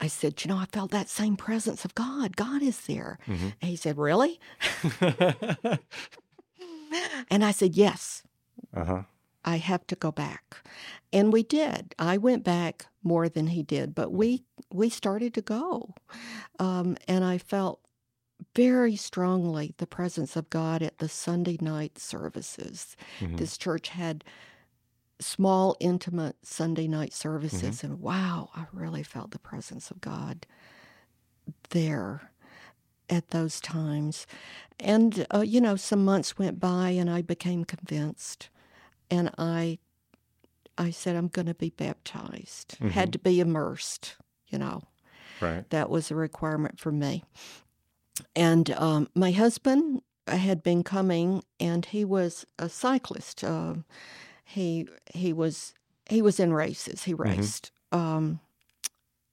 I 0.00 0.06
said, 0.08 0.42
You 0.44 0.48
know, 0.48 0.58
I 0.58 0.66
felt 0.66 0.90
that 0.92 1.08
same 1.08 1.36
presence 1.36 1.84
of 1.84 1.94
God. 1.94 2.36
God 2.36 2.62
is 2.62 2.80
there. 2.82 3.18
Mhm. 3.26 3.52
And 3.60 3.70
he 3.70 3.76
said, 3.76 3.96
Really? 3.98 4.40
And 7.30 7.44
I 7.44 7.52
said, 7.52 7.74
Yes, 7.74 8.22
uh 8.74 8.84
huh. 8.84 9.02
I 9.44 9.56
have 9.56 9.86
to 9.88 9.96
go 9.96 10.12
back. 10.12 10.56
And 11.12 11.32
we 11.32 11.42
did. 11.42 11.94
I 11.98 12.16
went 12.18 12.44
back 12.44 12.86
more 13.02 13.28
than 13.28 13.48
he 13.48 13.62
did, 13.62 13.94
but 13.94 14.12
we 14.12 14.44
we 14.72 14.88
started 14.90 15.32
to 15.34 15.42
go. 15.42 15.94
Um, 16.58 16.96
and 17.08 17.24
I 17.24 17.38
felt 17.38 17.80
very 18.54 18.96
strongly 18.96 19.74
the 19.78 19.86
presence 19.86 20.36
of 20.36 20.50
God 20.50 20.82
at 20.82 20.98
the 20.98 21.08
Sunday 21.08 21.56
night 21.60 21.98
services. 21.98 22.96
Mhm. 23.20 23.38
This 23.38 23.56
church 23.56 23.88
had 23.90 24.22
small, 25.22 25.76
intimate 25.80 26.36
Sunday 26.42 26.86
night 26.88 27.12
services, 27.12 27.82
and 27.84 28.00
wow, 28.00 28.50
I 28.54 28.66
really 28.72 29.02
felt 29.02 29.30
the 29.30 29.38
presence 29.38 29.90
of 29.90 30.00
God 30.00 30.46
there 31.70 32.30
at 33.08 33.28
those 33.28 33.60
times. 33.60 34.26
And, 34.80 35.26
uh, 35.34 35.40
you 35.40 35.60
know, 35.60 35.76
some 35.76 36.04
months 36.04 36.38
went 36.38 36.58
by 36.58 36.90
and 36.90 37.10
I 37.10 37.22
became 37.22 37.64
convinced. 37.64 38.48
And 39.10 39.30
I, 39.38 39.78
I 40.78 40.90
said, 40.90 41.16
I'm 41.16 41.28
going 41.28 41.46
to 41.46 41.54
be 41.54 41.70
baptized. 41.70 42.76
Had 42.90 43.12
to 43.12 43.18
be 43.18 43.40
immersed, 43.40 44.16
you 44.48 44.58
know. 44.58 44.82
Right. 45.40 45.68
That 45.70 45.90
was 45.90 46.10
a 46.10 46.14
requirement 46.14 46.80
for 46.80 46.92
me. 46.92 47.24
And 48.34 48.70
um, 48.72 49.08
my 49.14 49.32
husband 49.32 50.02
had 50.26 50.62
been 50.62 50.84
coming, 50.84 51.42
and 51.58 51.84
he 51.84 52.04
was 52.04 52.46
a 52.58 52.68
cyclist. 52.68 53.42
Uh, 53.42 53.74
he 54.44 54.88
he 55.14 55.32
was 55.32 55.74
he 56.08 56.20
was 56.22 56.38
in 56.40 56.52
races. 56.52 57.04
He 57.04 57.14
raced, 57.14 57.70
um, 57.92 58.40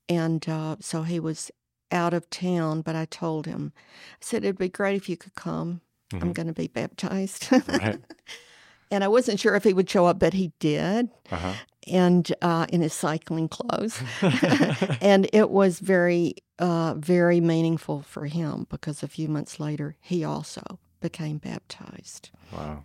and 0.07 0.47
uh, 0.47 0.77
so 0.79 1.03
he 1.03 1.19
was 1.19 1.51
out 1.91 2.13
of 2.13 2.29
town. 2.29 2.81
But 2.81 2.95
I 2.95 3.05
told 3.05 3.45
him, 3.45 3.73
I 3.75 4.17
said 4.21 4.43
it'd 4.43 4.57
be 4.57 4.69
great 4.69 4.95
if 4.95 5.09
you 5.09 5.17
could 5.17 5.35
come. 5.35 5.81
I'm 6.13 6.19
Mhm. 6.31 6.33
going 6.33 6.47
to 6.47 6.53
be 6.53 6.67
baptized. 6.67 7.51
Right. 7.51 7.99
and 8.91 9.03
I 9.03 9.07
wasn't 9.07 9.39
sure 9.39 9.55
if 9.55 9.63
he 9.63 9.73
would 9.73 9.89
show 9.89 10.05
up, 10.07 10.17
but 10.19 10.33
he 10.33 10.51
did 10.59 11.09
Uh 11.31 11.35
huh. 11.37 11.53
and 11.87 12.33
uh, 12.41 12.65
in 12.69 12.81
his 12.81 12.93
cycling 12.93 13.47
clothes. 13.47 14.01
and 15.01 15.29
it 15.33 15.51
was 15.51 15.79
very, 15.79 16.33
uh, 16.57 16.95
very 16.97 17.39
meaningful 17.41 18.01
for 18.01 18.25
him 18.25 18.65
because 18.71 19.03
a 19.03 19.07
few 19.07 19.27
months 19.27 19.59
later, 19.59 19.95
he 20.01 20.23
also 20.23 20.79
became 20.99 21.37
baptized. 21.37 22.31
Wow. 22.51 22.83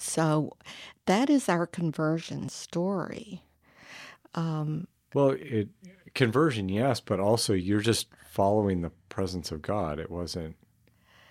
So 0.00 0.56
that 1.06 1.28
is 1.28 1.48
our 1.48 1.66
conversion 1.66 2.48
story. 2.48 3.42
Um, 4.34 4.86
well, 5.14 5.30
it 5.30 5.68
conversion, 6.14 6.68
yes, 6.68 7.00
but 7.00 7.20
also 7.20 7.52
you're 7.52 7.80
just 7.80 8.08
following 8.30 8.82
the 8.82 8.90
presence 9.08 9.52
of 9.52 9.62
God. 9.62 9.98
It 9.98 10.10
wasn't 10.10 10.56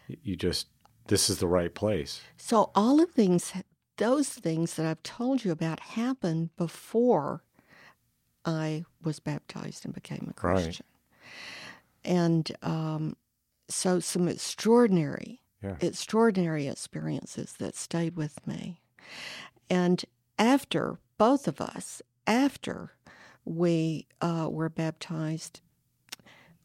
you 0.08 0.36
just 0.36 0.68
this 1.08 1.30
is 1.30 1.40
the 1.40 1.48
right 1.48 1.74
place. 1.74 2.22
So 2.38 2.72
all 2.76 3.02
of 3.02 3.12
things 3.12 3.54
those 3.98 4.30
things 4.30 4.76
that 4.76 4.86
I've 4.86 5.04
told 5.04 5.44
you 5.44 5.52
about 5.52 5.80
happened 5.80 6.56
before 6.56 7.44
I 8.46 8.86
was 9.04 9.20
baptized 9.20 9.84
and 9.86 9.94
became 9.94 10.28
a 10.30 10.34
Christian. 10.34 10.86
Right. 12.06 12.12
And 12.12 12.52
um, 12.62 13.18
so 13.68 14.00
some 14.00 14.28
extraordinary, 14.30 15.42
yeah. 15.64 15.76
extraordinary 15.82 16.68
experiences 16.68 17.54
that 17.60 17.76
stayed 17.76 18.16
with 18.16 18.46
me. 18.48 18.82
And 19.70 20.04
after 20.38 21.00
both 21.18 21.48
of 21.48 21.60
us, 21.62 22.02
after 22.26 22.94
we 23.46 24.08
uh, 24.22 24.48
were 24.50 24.70
baptized, 24.70 25.62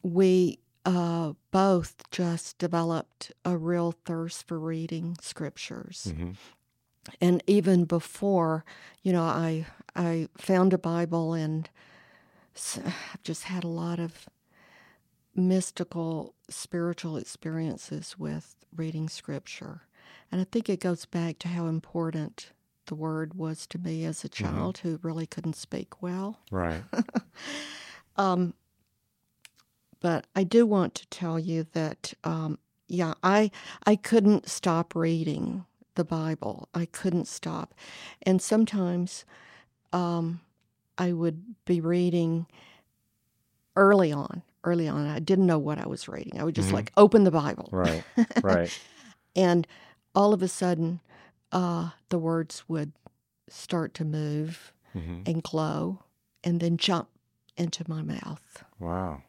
we 0.03 0.59
uh, 0.85 1.33
both 1.51 2.09
just 2.11 2.57
developed 2.57 3.31
a 3.43 3.57
real 3.57 3.91
thirst 3.91 4.47
for 4.47 4.59
reading 4.59 5.17
scriptures. 5.21 6.07
Mm-hmm. 6.09 6.31
And 7.21 7.43
even 7.47 7.85
before, 7.85 8.65
you 9.03 9.11
know, 9.11 9.23
I 9.23 9.65
I 9.95 10.27
found 10.37 10.73
a 10.73 10.77
Bible 10.77 11.33
and 11.33 11.69
I've 12.55 13.23
just 13.23 13.43
had 13.43 13.63
a 13.63 13.69
lot 13.69 13.99
of 13.99 14.27
mystical 15.35 16.33
spiritual 16.49 17.17
experiences 17.17 18.15
with 18.17 18.55
reading 18.75 19.09
scripture. 19.09 19.81
And 20.31 20.41
I 20.41 20.45
think 20.45 20.69
it 20.69 20.79
goes 20.79 21.05
back 21.05 21.39
to 21.39 21.47
how 21.49 21.67
important 21.67 22.51
the 22.87 22.95
word 22.95 23.33
was 23.33 23.65
to 23.67 23.77
me 23.77 24.05
as 24.05 24.23
a 24.23 24.29
mm-hmm. 24.29 24.45
child 24.45 24.77
mm-hmm. 24.77 24.89
who 24.89 24.99
really 25.01 25.25
couldn't 25.25 25.55
speak 25.55 26.01
well. 26.01 26.39
Right. 26.51 26.83
um, 28.17 28.53
but 29.99 30.27
I 30.35 30.43
do 30.43 30.65
want 30.65 30.95
to 30.95 31.07
tell 31.07 31.39
you 31.39 31.65
that, 31.73 32.13
um, 32.23 32.59
yeah, 32.87 33.15
I 33.23 33.49
I 33.85 33.95
couldn't 33.95 34.47
stop 34.47 34.95
reading 34.95 35.65
the 35.95 36.03
Bible. 36.03 36.69
I 36.73 36.85
couldn't 36.85 37.27
stop, 37.27 37.73
and 38.21 38.39
sometimes 38.39 39.25
um, 39.91 40.41
I 40.97 41.11
would 41.13 41.55
be 41.65 41.81
reading 41.81 42.45
early 43.75 44.11
on. 44.11 44.43
Early 44.65 44.87
on, 44.87 45.07
I 45.07 45.19
didn't 45.19 45.45
know 45.45 45.59
what 45.59 45.77
I 45.77 45.87
was 45.87 46.07
reading. 46.07 46.39
I 46.39 46.43
would 46.43 46.55
just 46.55 46.67
mm-hmm. 46.67 46.75
like 46.75 46.91
open 46.97 47.23
the 47.23 47.31
Bible, 47.31 47.69
right, 47.71 48.03
right, 48.43 48.79
and 49.35 49.67
all 50.13 50.33
of 50.33 50.41
a 50.41 50.47
sudden, 50.47 50.99
uh, 51.51 51.91
the 52.09 52.17
words 52.17 52.63
would 52.67 52.91
start 53.47 53.93
to 53.93 54.05
move 54.05 54.73
mm-hmm. 54.95 55.21
and 55.25 55.43
glow, 55.43 55.99
and 56.43 56.59
then 56.59 56.77
jump 56.77 57.09
into 57.55 57.83
my 57.87 58.01
mouth. 58.01 58.63
Wow 58.79 59.21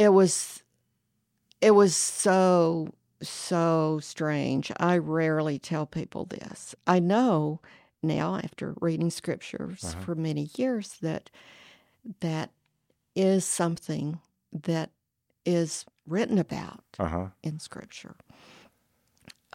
it 0.00 0.14
was 0.14 0.62
it 1.60 1.72
was 1.72 1.94
so 1.94 2.88
so 3.22 4.00
strange. 4.02 4.72
I 4.78 4.96
rarely 4.96 5.58
tell 5.58 5.84
people 5.84 6.24
this. 6.24 6.74
I 6.86 7.00
know 7.00 7.60
now 8.02 8.36
after 8.36 8.74
reading 8.80 9.10
scriptures 9.10 9.84
uh-huh. 9.84 10.00
for 10.00 10.14
many 10.14 10.48
years 10.56 10.96
that 11.02 11.28
that 12.20 12.50
is 13.20 13.44
something 13.44 14.20
that 14.52 14.90
is 15.44 15.84
written 16.06 16.38
about 16.38 16.84
uh-huh. 16.98 17.26
in 17.42 17.58
scripture. 17.58 18.16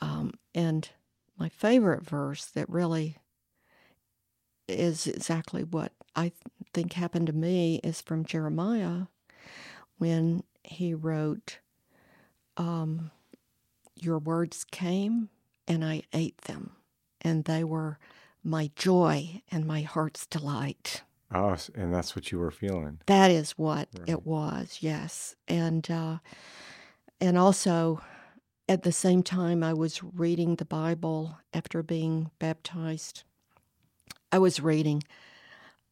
Um, 0.02 0.34
and 0.54 0.90
my 1.38 1.50
favorite 1.50 2.04
verse 2.04 2.46
that 2.46 2.70
really 2.70 3.18
is 4.68 5.08
exactly 5.08 5.64
what 5.64 5.92
I 6.16 6.32
think 6.74 6.94
happened 6.94 7.28
to 7.28 7.34
me 7.34 7.80
is 7.84 8.02
from 8.02 8.26
Jeremiah 8.26 9.04
when 9.98 10.44
he 10.64 10.94
wrote, 10.94 11.60
um, 12.58 13.12
Your 13.96 14.18
words 14.20 14.64
came 14.64 15.30
and 15.68 15.84
I 15.84 16.04
ate 16.14 16.40
them, 16.42 16.72
and 17.22 17.46
they 17.46 17.64
were 17.64 17.98
my 18.44 18.70
joy 18.76 19.42
and 19.52 19.66
my 19.66 19.82
heart's 19.82 20.26
delight. 20.28 21.02
Oh, 21.34 21.56
and 21.74 21.94
that's 21.94 22.16
what 22.16 22.32
you 22.32 22.40
were 22.40 22.52
feeling. 22.52 23.00
That 23.08 23.32
is 23.32 23.52
what 23.52 23.90
right. 23.98 24.10
it 24.10 24.26
was, 24.26 24.78
yes. 24.82 25.36
And 25.48 25.90
uh, 25.90 26.18
and 27.20 27.38
also 27.38 28.02
at 28.68 28.84
the 28.84 28.92
same 28.92 29.24
time 29.24 29.64
I 29.64 29.74
was 29.74 30.04
reading 30.04 30.56
the 30.56 30.66
Bible 30.66 31.38
after 31.54 31.84
being 31.84 32.32
baptized. 32.40 33.24
I 34.32 34.40
was 34.40 34.60
reading 34.60 35.04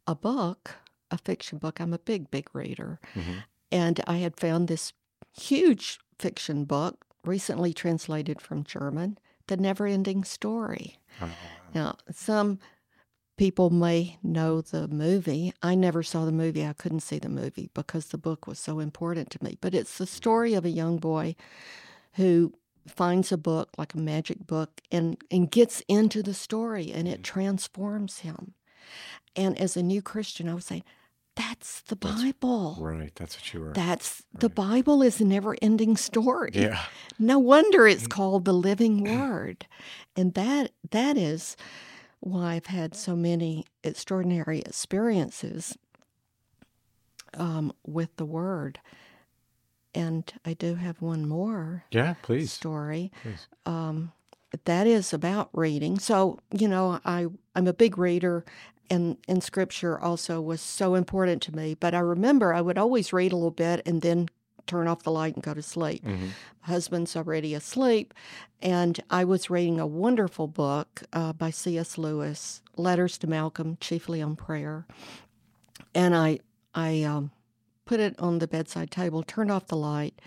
a 0.07 0.15
book, 0.15 0.75
a 1.11 1.17
fiction 1.17 1.57
book. 1.57 1.79
I'm 1.79 1.93
a 1.93 1.99
big, 1.99 2.29
big 2.29 2.53
reader. 2.53 2.99
Mm-hmm. 3.15 3.39
And 3.71 4.01
I 4.05 4.17
had 4.17 4.39
found 4.39 4.67
this 4.67 4.93
huge 5.35 5.99
fiction 6.19 6.65
book, 6.65 7.05
recently 7.23 7.73
translated 7.73 8.41
from 8.41 8.63
German, 8.63 9.17
The 9.47 9.57
Never 9.57 9.87
Ending 9.87 10.23
Story. 10.23 10.97
Oh. 11.21 11.29
Now, 11.73 11.97
some 12.11 12.59
people 13.37 13.69
may 13.69 14.17
know 14.21 14.61
the 14.61 14.87
movie. 14.87 15.53
I 15.61 15.75
never 15.75 16.03
saw 16.03 16.25
the 16.25 16.31
movie. 16.31 16.65
I 16.65 16.73
couldn't 16.73 17.01
see 17.01 17.19
the 17.19 17.29
movie 17.29 17.69
because 17.73 18.07
the 18.07 18.17
book 18.17 18.47
was 18.47 18.59
so 18.59 18.79
important 18.79 19.29
to 19.31 19.43
me. 19.43 19.57
But 19.59 19.73
it's 19.73 19.97
the 19.97 20.05
story 20.05 20.53
of 20.53 20.65
a 20.65 20.69
young 20.69 20.97
boy 20.97 21.35
who 22.13 22.53
finds 22.87 23.31
a 23.31 23.37
book, 23.37 23.69
like 23.77 23.93
a 23.93 23.99
magic 23.99 24.45
book, 24.45 24.81
and, 24.91 25.17
and 25.31 25.49
gets 25.49 25.81
into 25.87 26.21
the 26.21 26.33
story 26.33 26.91
and 26.91 27.07
it 27.07 27.21
mm. 27.21 27.23
transforms 27.23 28.19
him. 28.19 28.53
And 29.35 29.57
as 29.59 29.75
a 29.75 29.83
new 29.83 30.01
Christian, 30.01 30.47
I 30.47 30.53
was 30.53 30.65
saying, 30.65 30.83
that's 31.35 31.81
the 31.81 31.95
Bible. 31.95 32.71
That's, 32.71 32.81
right. 32.81 33.15
That's 33.15 33.35
what 33.35 33.53
you 33.53 33.61
were. 33.61 33.73
That's 33.73 34.21
right. 34.33 34.41
the 34.41 34.49
Bible 34.49 35.01
is 35.01 35.19
a 35.19 35.25
never 35.25 35.55
ending 35.61 35.97
story. 35.97 36.51
Yeah. 36.53 36.79
No 37.17 37.39
wonder 37.39 37.87
it's 37.87 38.05
called 38.05 38.45
the 38.45 38.53
living 38.53 39.03
word. 39.03 39.65
And 40.15 40.35
that 40.35 40.73
that 40.91 41.17
is 41.17 41.57
why 42.23 42.53
I've 42.53 42.67
had 42.67 42.95
so 42.95 43.15
many 43.15 43.65
extraordinary 43.83 44.59
experiences 44.59 45.77
um, 47.33 47.73
with 47.85 48.15
the 48.15 48.25
word. 48.25 48.79
And 49.93 50.31
I 50.45 50.53
do 50.53 50.75
have 50.75 51.01
one 51.01 51.27
more. 51.27 51.83
Yeah, 51.91 52.15
please. 52.21 52.51
Story. 52.51 53.11
Please. 53.21 53.47
Um, 53.65 54.13
that 54.63 54.87
is 54.87 55.13
about 55.13 55.49
reading. 55.51 55.99
So, 55.99 56.39
you 56.51 56.67
know, 56.67 56.99
I, 57.03 57.27
I'm 57.55 57.67
a 57.67 57.73
big 57.73 57.97
reader 57.97 58.45
and 58.89 59.17
in 59.27 59.41
scripture 59.41 59.99
also 59.99 60.39
was 60.39 60.61
so 60.61 60.95
important 60.95 61.41
to 61.43 61.55
me. 61.55 61.73
But 61.73 61.93
I 61.93 61.99
remember 61.99 62.53
I 62.53 62.61
would 62.61 62.77
always 62.77 63.11
read 63.11 63.33
a 63.33 63.35
little 63.35 63.51
bit 63.51 63.81
and 63.85 64.01
then 64.01 64.29
turn 64.67 64.87
off 64.87 65.03
the 65.03 65.11
light 65.11 65.35
and 65.35 65.43
go 65.43 65.53
to 65.53 65.61
sleep. 65.61 66.03
Mm-hmm. 66.05 66.27
Husband's 66.61 67.15
already 67.15 67.53
asleep, 67.53 68.13
and 68.61 68.99
I 69.09 69.25
was 69.25 69.49
reading 69.49 69.79
a 69.79 69.87
wonderful 69.87 70.47
book 70.47 71.03
uh, 71.11 71.33
by 71.33 71.49
C.S. 71.49 71.97
Lewis, 71.97 72.61
Letters 72.77 73.17
to 73.19 73.27
Malcolm, 73.27 73.77
chiefly 73.79 74.21
on 74.21 74.35
prayer. 74.35 74.85
And 75.93 76.15
I 76.15 76.39
I 76.73 77.03
um, 77.03 77.31
put 77.85 77.99
it 77.99 78.15
on 78.19 78.39
the 78.39 78.47
bedside 78.47 78.91
table, 78.91 79.23
turned 79.23 79.51
off 79.51 79.67
the 79.67 79.75
light, 79.75 80.19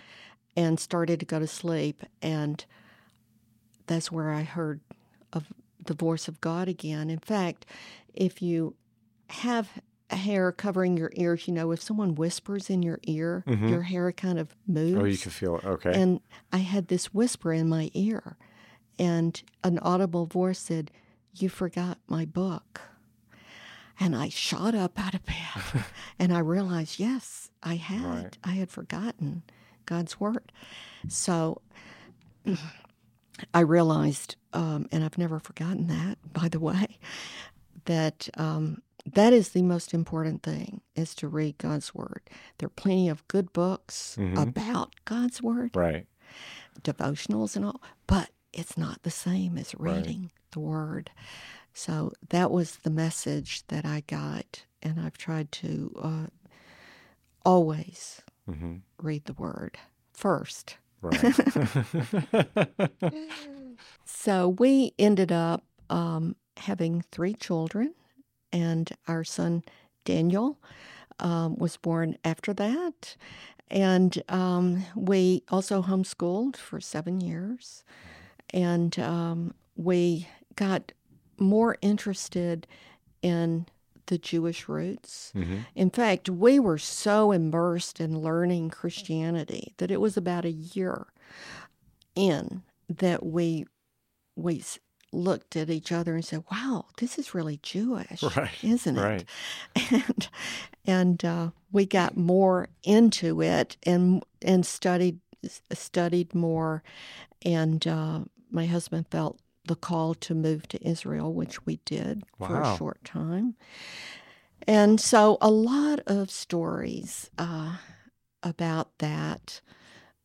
and 0.55 0.79
started 0.79 1.19
to 1.19 1.25
go 1.25 1.39
to 1.39 1.47
sleep. 1.47 2.03
And 2.21 2.63
that's 3.87 4.11
where 4.11 4.31
I 4.31 4.43
heard 4.43 4.81
of 5.33 5.51
the 5.83 5.93
voice 5.93 6.27
of 6.27 6.41
God 6.41 6.67
again. 6.67 7.09
In 7.09 7.19
fact, 7.19 7.65
if 8.13 8.41
you 8.41 8.75
have 9.29 9.69
hair 10.09 10.51
covering 10.51 10.97
your 10.97 11.11
ears, 11.15 11.47
you 11.47 11.53
know, 11.53 11.71
if 11.71 11.81
someone 11.81 12.15
whispers 12.15 12.69
in 12.69 12.81
your 12.81 12.99
ear, 13.03 13.43
mm-hmm. 13.47 13.67
your 13.67 13.81
hair 13.81 14.11
kind 14.11 14.39
of 14.39 14.55
moves. 14.65 14.97
Oh, 14.97 15.05
you 15.05 15.17
can 15.17 15.31
feel 15.31 15.57
it. 15.57 15.65
Okay. 15.65 15.91
And 15.93 16.21
I 16.51 16.59
had 16.59 16.87
this 16.87 17.13
whisper 17.13 17.51
in 17.51 17.67
my 17.67 17.91
ear, 17.93 18.37
and 18.97 19.41
an 19.63 19.79
audible 19.79 20.25
voice 20.25 20.59
said, 20.59 20.91
You 21.33 21.49
forgot 21.49 21.99
my 22.07 22.25
book. 22.25 22.81
And 23.99 24.15
I 24.15 24.29
shot 24.29 24.75
up 24.75 24.99
out 24.99 25.15
of 25.15 25.25
bed 25.25 25.83
and 26.19 26.31
I 26.31 26.37
realized, 26.37 26.99
yes, 26.99 27.49
I 27.63 27.75
had. 27.75 28.23
Right. 28.23 28.37
I 28.43 28.51
had 28.51 28.69
forgotten 28.69 29.41
God's 29.87 30.19
word. 30.19 30.51
So 31.07 31.61
I 33.53 33.61
realized, 33.61 34.35
um, 34.53 34.87
and 34.91 35.03
I've 35.03 35.17
never 35.17 35.39
forgotten 35.39 35.87
that, 35.87 36.17
by 36.31 36.47
the 36.47 36.59
way, 36.59 36.99
that 37.85 38.29
um, 38.35 38.81
that 39.13 39.33
is 39.33 39.49
the 39.49 39.61
most 39.61 39.93
important 39.93 40.43
thing 40.43 40.81
is 40.95 41.15
to 41.15 41.27
read 41.27 41.57
God's 41.57 41.93
word. 41.93 42.21
There 42.57 42.67
are 42.67 42.69
plenty 42.69 43.09
of 43.09 43.27
good 43.27 43.53
books 43.53 44.15
mm-hmm. 44.19 44.37
about 44.37 44.93
God's 45.05 45.41
word, 45.41 45.75
right? 45.75 46.07
Devotionals 46.81 47.55
and 47.55 47.65
all, 47.65 47.81
but 48.05 48.29
it's 48.53 48.77
not 48.77 49.03
the 49.03 49.11
same 49.11 49.57
as 49.57 49.73
reading 49.77 50.21
right. 50.21 50.31
the 50.51 50.59
word. 50.59 51.11
So 51.73 52.11
that 52.29 52.51
was 52.51 52.77
the 52.77 52.89
message 52.89 53.65
that 53.67 53.85
I 53.85 54.03
got, 54.07 54.65
and 54.81 54.99
I've 54.99 55.17
tried 55.17 55.51
to 55.53 55.93
uh, 56.01 56.27
always 57.45 58.21
hmm 58.45 58.77
read 59.01 59.25
the 59.25 59.33
Word 59.33 59.77
first. 60.13 60.77
Right. 61.01 61.21
So 64.05 64.49
we 64.49 64.93
ended 64.97 65.31
up 65.31 65.63
um, 65.89 66.35
having 66.57 67.03
three 67.11 67.33
children, 67.33 67.93
and 68.51 68.91
our 69.07 69.23
son 69.23 69.63
Daniel 70.05 70.59
um, 71.19 71.55
was 71.55 71.77
born 71.77 72.17
after 72.23 72.53
that. 72.53 73.15
And 73.69 74.23
um, 74.29 74.85
we 74.95 75.43
also 75.49 75.81
homeschooled 75.81 76.55
for 76.55 76.79
seven 76.79 77.19
years. 77.19 77.83
And 78.51 78.97
um, 78.99 79.53
we 79.75 80.27
got 80.55 80.93
more 81.37 81.77
interested 81.81 82.65
in 83.21 83.65
the 84.05 84.17
Jewish 84.17 84.69
roots. 84.69 85.31
hmm 85.33 85.57
In 85.75 85.89
fact, 85.89 86.29
we 86.29 86.59
were 86.59 86.77
so 86.77 87.31
immersed 87.33 87.99
in 87.99 88.21
learning 88.21 88.69
Christianity 88.69 89.73
that 89.77 89.91
it 89.91 89.99
was 89.99 90.15
about 90.15 90.45
a 90.45 90.51
year 90.51 91.07
in 92.15 92.63
that 92.89 93.25
we 93.25 93.65
we 94.35 94.63
looked 95.17 95.55
at 95.55 95.69
each 95.69 95.91
other 95.91 96.15
and 96.15 96.23
said, 96.23 96.43
"Wow, 96.51 96.85
this 96.97 97.17
is 97.17 97.33
really 97.33 97.59
Jewish, 97.61 98.23
Right. 98.35 98.63
isn't 98.63 98.97
it?" 98.97 99.01
Right. 99.01 99.25
And 99.91 100.29
and 100.85 101.25
uh, 101.25 101.49
we 101.71 101.85
got 101.85 102.15
more 102.15 102.69
into 102.83 103.41
it 103.41 103.77
and 103.83 104.23
and 104.41 104.65
studied 104.65 105.19
studied 105.73 106.33
more, 106.33 106.83
and 107.43 107.85
uh, 107.87 108.19
my 108.51 108.65
husband 108.65 109.07
felt 109.11 109.39
the 109.65 109.75
call 109.75 110.13
to 110.15 110.33
move 110.33 110.67
to 110.69 110.87
Israel, 110.87 111.33
which 111.33 111.65
we 111.65 111.79
did 111.85 112.23
for 112.37 112.61
a 112.61 112.77
short 112.77 113.03
time. 113.03 113.55
And 114.65 114.99
so, 114.99 115.37
a 115.41 115.49
lot 115.51 115.99
of 116.07 116.29
stories 116.31 117.29
uh, 117.37 117.77
about 118.43 118.97
that, 118.99 119.61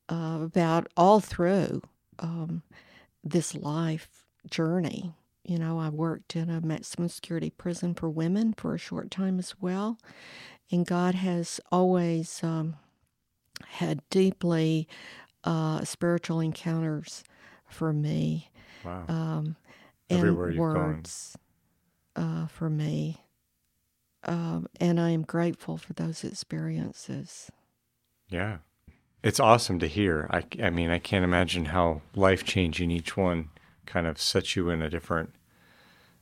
uh, 0.09 0.38
about 0.42 0.88
all 0.96 1.20
through 1.20 1.83
um, 2.18 2.62
this 3.22 3.55
life 3.55 4.21
journey. 4.50 5.14
You 5.44 5.59
know, 5.59 5.78
I 5.78 5.88
worked 5.88 6.37
in 6.37 6.48
a 6.50 6.61
maximum 6.61 7.09
security 7.09 7.50
prison 7.50 7.94
for 7.94 8.09
women 8.09 8.55
for 8.57 8.74
a 8.74 8.78
short 8.78 9.11
time 9.11 9.38
as 9.38 9.55
well. 9.61 9.98
And 10.70 10.87
God 10.87 11.16
has 11.16 11.61
always 11.72 12.42
um, 12.44 12.76
had 13.66 14.00
deeply 14.11 14.87
uh, 15.44 15.85
spiritual 15.85 16.40
encounters 16.40 17.24
for 17.68 17.92
me 17.92 18.50
Wow. 18.85 19.05
um, 19.09 19.57
Everywhere 20.11 20.46
and 20.46 20.55
you've 20.55 20.61
gone. 20.72 20.74
words 20.96 21.37
uh, 22.16 22.46
for 22.46 22.68
me. 22.70 23.24
Um, 24.24 24.68
and 24.81 25.00
I 25.00 25.11
am 25.11 25.22
grateful 25.22 25.76
for 25.76 25.92
those 25.94 26.22
experiences. 26.22 27.50
Yeah. 28.28 28.59
It's 29.22 29.40
awesome 29.40 29.78
to 29.81 29.87
hear. 29.88 30.28
I, 30.31 30.44
I 30.62 30.70
mean, 30.70 30.90
I 30.90 30.98
can't 30.98 31.24
imagine 31.24 31.66
how 31.66 32.02
life 32.14 32.44
changing 32.44 32.90
each 32.90 33.16
one 33.16 33.50
kind 33.86 34.06
of 34.06 34.20
sets 34.20 34.56
you 34.56 34.70
in 34.70 34.82
a 34.82 34.90
different 34.90 35.34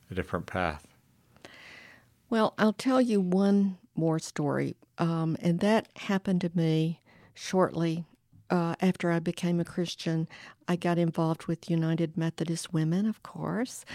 a 0.09 0.13
different 0.13 0.45
path. 0.45 0.87
Well, 2.29 2.53
I'll 2.57 2.73
tell 2.73 3.01
you 3.01 3.19
one 3.21 3.77
more 3.95 4.19
story, 4.19 4.75
um, 4.97 5.37
and 5.41 5.59
that 5.59 5.87
happened 5.95 6.41
to 6.41 6.51
me 6.53 7.01
shortly 7.33 8.05
uh, 8.49 8.75
after 8.81 9.11
I 9.11 9.19
became 9.19 9.59
a 9.59 9.65
Christian. 9.65 10.27
I 10.67 10.75
got 10.75 10.97
involved 10.97 11.45
with 11.45 11.69
United 11.69 12.17
Methodist 12.17 12.73
Women, 12.73 13.05
of 13.05 13.23
course, 13.23 13.85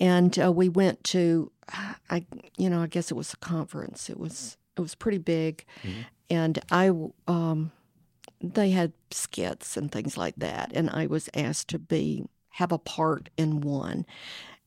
and 0.00 0.36
uh, 0.38 0.52
we 0.52 0.68
went 0.68 1.02
to, 1.04 1.50
I, 2.10 2.24
you 2.56 2.70
know, 2.70 2.82
I 2.82 2.86
guess 2.86 3.10
it 3.10 3.14
was 3.14 3.32
a 3.32 3.38
conference. 3.38 4.08
It 4.10 4.18
was 4.18 4.56
it 4.76 4.80
was 4.80 4.94
pretty 4.94 5.18
big, 5.18 5.64
and 6.30 6.58
I, 6.70 6.92
um, 7.26 7.72
they 8.40 8.70
had 8.70 8.92
skits 9.10 9.76
and 9.76 9.90
things 9.90 10.16
like 10.16 10.36
that, 10.36 10.70
and 10.74 10.88
I 10.90 11.06
was 11.06 11.28
asked 11.34 11.68
to 11.68 11.78
be 11.78 12.24
have 12.58 12.72
a 12.72 12.78
part 12.78 13.30
in 13.36 13.60
one, 13.60 14.04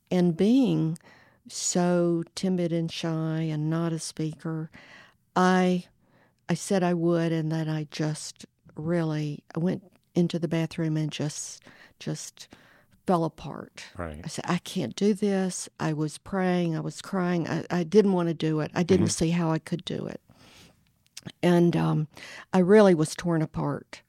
and 0.09 0.37
being 0.37 0.97
so 1.49 2.23
timid 2.35 2.71
and 2.71 2.89
shy 2.89 3.41
and 3.41 3.69
not 3.69 3.91
a 3.91 3.99
speaker, 3.99 4.71
I 5.35 5.83
I 6.47 6.53
said 6.53 6.83
I 6.83 6.93
would 6.93 7.33
and 7.33 7.51
then 7.51 7.67
I 7.67 7.87
just 7.91 8.45
really 8.75 9.43
I 9.53 9.59
went 9.59 9.83
into 10.15 10.39
the 10.39 10.47
bathroom 10.47 10.95
and 10.95 11.11
just 11.11 11.63
just 11.99 12.47
fell 13.05 13.25
apart. 13.25 13.83
Right. 13.97 14.21
I 14.23 14.27
said, 14.27 14.45
I 14.47 14.59
can't 14.59 14.95
do 14.95 15.13
this. 15.13 15.67
I 15.77 15.91
was 15.91 16.17
praying, 16.17 16.77
I 16.77 16.79
was 16.79 17.01
crying. 17.01 17.45
I, 17.49 17.65
I 17.69 17.83
didn't 17.83 18.13
want 18.13 18.29
to 18.29 18.33
do 18.33 18.61
it. 18.61 18.71
I 18.73 18.83
didn't 18.83 19.09
see 19.09 19.31
how 19.31 19.51
I 19.51 19.59
could 19.59 19.83
do 19.83 20.05
it. 20.05 20.21
And 21.43 21.75
um, 21.75 22.07
I 22.53 22.59
really 22.59 22.93
was 22.95 23.15
torn 23.15 23.41
apart. 23.41 24.01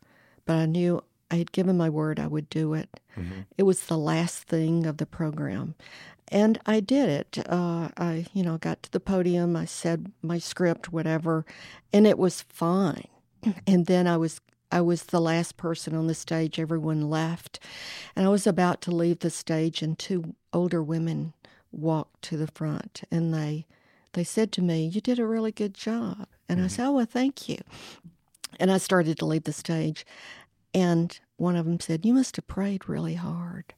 But 0.44 0.56
I 0.56 0.66
knew 0.66 1.02
I 1.32 1.36
had 1.36 1.50
given 1.52 1.76
my 1.76 1.88
word 1.88 2.20
I 2.20 2.26
would 2.28 2.48
do 2.50 2.74
it. 2.74 3.00
Mhm. 3.16 3.46
It 3.58 3.62
was 3.64 3.86
the 3.86 3.98
last 3.98 4.44
thing 4.44 4.86
of 4.86 4.98
the 4.98 5.06
program. 5.06 5.74
And 6.28 6.58
I 6.66 6.80
did 6.80 7.08
it. 7.08 7.44
Uh, 7.48 7.88
I, 7.96 8.26
you 8.32 8.42
know, 8.42 8.56
got 8.58 8.82
to 8.84 8.90
the 8.92 9.00
podium. 9.00 9.56
I 9.56 9.64
said 9.64 10.12
my 10.22 10.38
script, 10.38 10.92
whatever, 10.92 11.44
and 11.92 12.06
it 12.06 12.18
was 12.18 12.42
fine. 12.42 13.08
And 13.66 13.86
then 13.86 14.06
I 14.06 14.16
was, 14.16 14.40
I 14.70 14.80
was 14.82 15.02
the 15.04 15.20
last 15.20 15.56
person 15.56 15.94
on 15.94 16.06
the 16.06 16.14
stage. 16.14 16.58
Everyone 16.60 17.10
left, 17.10 17.58
and 18.14 18.24
I 18.24 18.28
was 18.28 18.46
about 18.46 18.80
to 18.82 18.90
leave 18.90 19.18
the 19.18 19.30
stage, 19.30 19.82
and 19.82 19.98
two 19.98 20.34
older 20.52 20.82
women 20.82 21.32
walked 21.72 22.22
to 22.22 22.36
the 22.36 22.46
front, 22.46 23.02
and 23.10 23.34
they, 23.34 23.66
they 24.12 24.24
said 24.24 24.52
to 24.52 24.62
me, 24.62 24.86
"You 24.86 25.00
did 25.00 25.18
a 25.18 25.26
really 25.26 25.52
good 25.52 25.74
job." 25.74 26.28
And 26.48 26.62
I 26.62 26.68
said, 26.68 26.86
"Oh, 26.86 26.92
well, 26.92 27.06
thank 27.06 27.48
you." 27.48 27.58
And 28.60 28.70
I 28.70 28.78
started 28.78 29.18
to 29.18 29.26
leave 29.26 29.44
the 29.44 29.52
stage, 29.52 30.06
and 30.74 31.18
one 31.36 31.56
of 31.56 31.64
them 31.66 31.80
said, 31.80 32.04
"You 32.06 32.14
must 32.14 32.36
have 32.36 32.46
prayed 32.46 32.88
really 32.88 33.14
hard." 33.14 33.74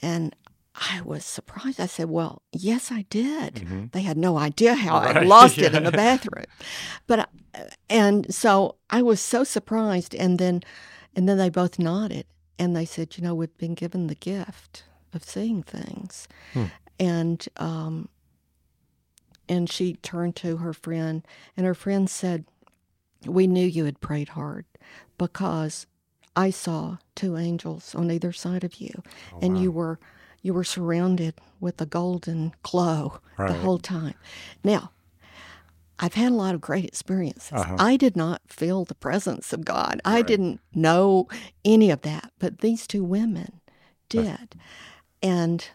And 0.00 0.34
I 0.74 1.00
was 1.02 1.24
surprised. 1.24 1.80
I 1.80 1.86
said, 1.86 2.08
Well, 2.08 2.42
yes, 2.52 2.92
I 2.92 3.02
did. 3.10 3.90
They 3.90 4.02
had 4.02 4.16
no 4.16 4.38
idea 4.38 4.74
how 4.76 4.98
I 4.98 5.12
Right, 5.12 5.26
lost 5.36 5.58
it 5.58 5.74
in 5.74 5.82
the 5.82 5.90
bathroom. 5.90 6.44
But, 7.08 7.18
I- 7.54 7.66
and 7.90 8.32
so 8.32 8.76
I 8.88 9.02
was 9.02 9.20
so 9.20 9.42
surprised. 9.42 10.14
And 10.14 10.38
then, 10.38 10.62
and 11.16 11.28
then 11.28 11.36
they 11.36 11.48
both 11.48 11.80
nodded 11.80 12.26
and 12.60 12.76
they 12.76 12.84
said, 12.84 13.16
You 13.16 13.24
know, 13.24 13.34
we've 13.34 13.58
been 13.58 13.74
given 13.74 14.06
the 14.06 14.14
gift 14.14 14.84
of 15.12 15.24
seeing 15.24 15.64
things. 15.64 16.28
Hmm. 16.52 16.64
And, 17.00 17.48
um, 17.56 18.08
and 19.48 19.68
she 19.68 19.94
turned 19.94 20.36
to 20.36 20.58
her 20.58 20.72
friend, 20.72 21.26
and 21.56 21.66
her 21.66 21.74
friend 21.74 22.08
said, 22.08 22.44
We 23.26 23.48
knew 23.48 23.66
you 23.66 23.84
had 23.84 24.00
prayed 24.00 24.30
hard 24.30 24.64
because 25.16 25.86
I 26.38 26.50
saw 26.50 26.98
two 27.14 27.36
angels 27.36 27.94
on 27.94 28.10
either 28.10 28.32
side 28.32 28.62
of 28.64 28.80
you, 28.80 29.02
Oh, 29.32 29.38
and 29.42 29.54
wow. 29.56 29.60
you 29.62 29.72
were 29.72 29.98
you 30.40 30.54
were 30.54 30.64
surrounded 30.64 31.34
with 31.60 31.80
a 31.80 31.86
golden 31.86 32.52
glow 32.62 33.18
the 33.36 33.52
whole 33.54 33.78
time. 33.78 34.14
Now, 34.62 34.92
I've 35.98 36.14
had 36.14 36.30
a 36.30 36.34
lot 36.36 36.54
of 36.54 36.60
great 36.60 36.84
experiences. 36.84 37.52
Uh-huh. 37.52 37.74
I 37.78 37.96
did 37.96 38.14
not 38.16 38.40
feel 38.46 38.84
the 38.84 38.94
presence 38.94 39.52
of 39.52 39.64
God. 39.64 40.00
I 40.04 40.22
didn't 40.22 40.60
know 40.72 41.26
any 41.64 41.90
of 41.90 42.02
that, 42.02 42.30
but 42.38 42.60
these 42.60 42.86
two 42.86 43.02
women 43.02 43.60
did. 44.08 44.54
And 45.20 45.68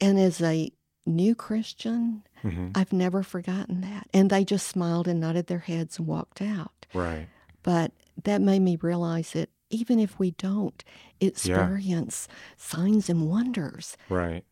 and 0.00 0.18
as 0.18 0.42
a 0.42 0.70
new 1.06 1.34
Christian, 1.36 2.24
Mhm. 2.42 2.72
I've 2.76 2.92
never 2.92 3.22
forgotten 3.22 3.80
that. 3.82 4.08
And 4.12 4.30
they 4.30 4.44
just 4.44 4.66
smiled 4.66 5.06
and 5.08 5.20
nodded 5.20 5.46
their 5.46 5.60
heads 5.60 5.98
and 5.98 6.06
walked 6.08 6.42
out. 6.42 6.86
Right. 6.92 7.28
But 7.66 7.90
that 8.22 8.40
made 8.40 8.60
me 8.60 8.78
realize 8.80 9.32
that 9.32 9.50
even 9.70 9.98
if 9.98 10.18
we 10.20 10.30
don't 10.30 10.82
experience 11.20 12.28
signs 12.56 13.10
and 13.10 13.28
wonders, 13.28 13.96
Right. 14.08 14.44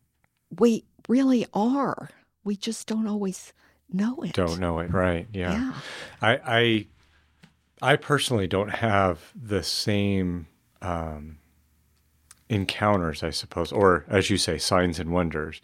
we 0.59 0.83
really 1.07 1.45
are. 1.53 2.09
We 2.43 2.57
just 2.57 2.87
don't 2.87 3.07
always 3.07 3.53
know 3.89 4.17
it. 4.21 4.33
Don't 4.33 4.59
know 4.59 4.79
it. 4.79 4.91
Right. 4.91 5.27
Yeah. 5.31 5.53
Yeah. 5.53 5.73
I 6.21 6.39
I 7.81 7.91
I 7.93 7.95
personally 7.95 8.47
don't 8.47 8.69
have 8.69 9.31
the 9.33 9.63
same 9.63 10.47
um, 10.81 11.37
encounters, 12.49 13.23
I 13.23 13.29
suppose, 13.29 13.71
or 13.71 14.03
as 14.09 14.29
you 14.29 14.37
say, 14.37 14.57
signs 14.57 14.99
and 14.99 15.11
wonders. 15.11 15.61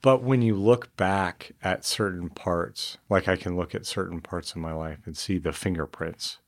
But 0.00 0.22
when 0.22 0.40
you 0.40 0.56
look 0.56 0.96
back 0.96 1.52
at 1.62 1.84
certain 1.84 2.30
parts, 2.30 2.96
like 3.10 3.28
I 3.28 3.36
can 3.36 3.56
look 3.56 3.74
at 3.74 3.84
certain 3.86 4.20
parts 4.22 4.52
of 4.52 4.56
my 4.56 4.72
life 4.72 5.00
and 5.04 5.16
see 5.16 5.36
the 5.38 5.52
fingerprints, 5.52 6.38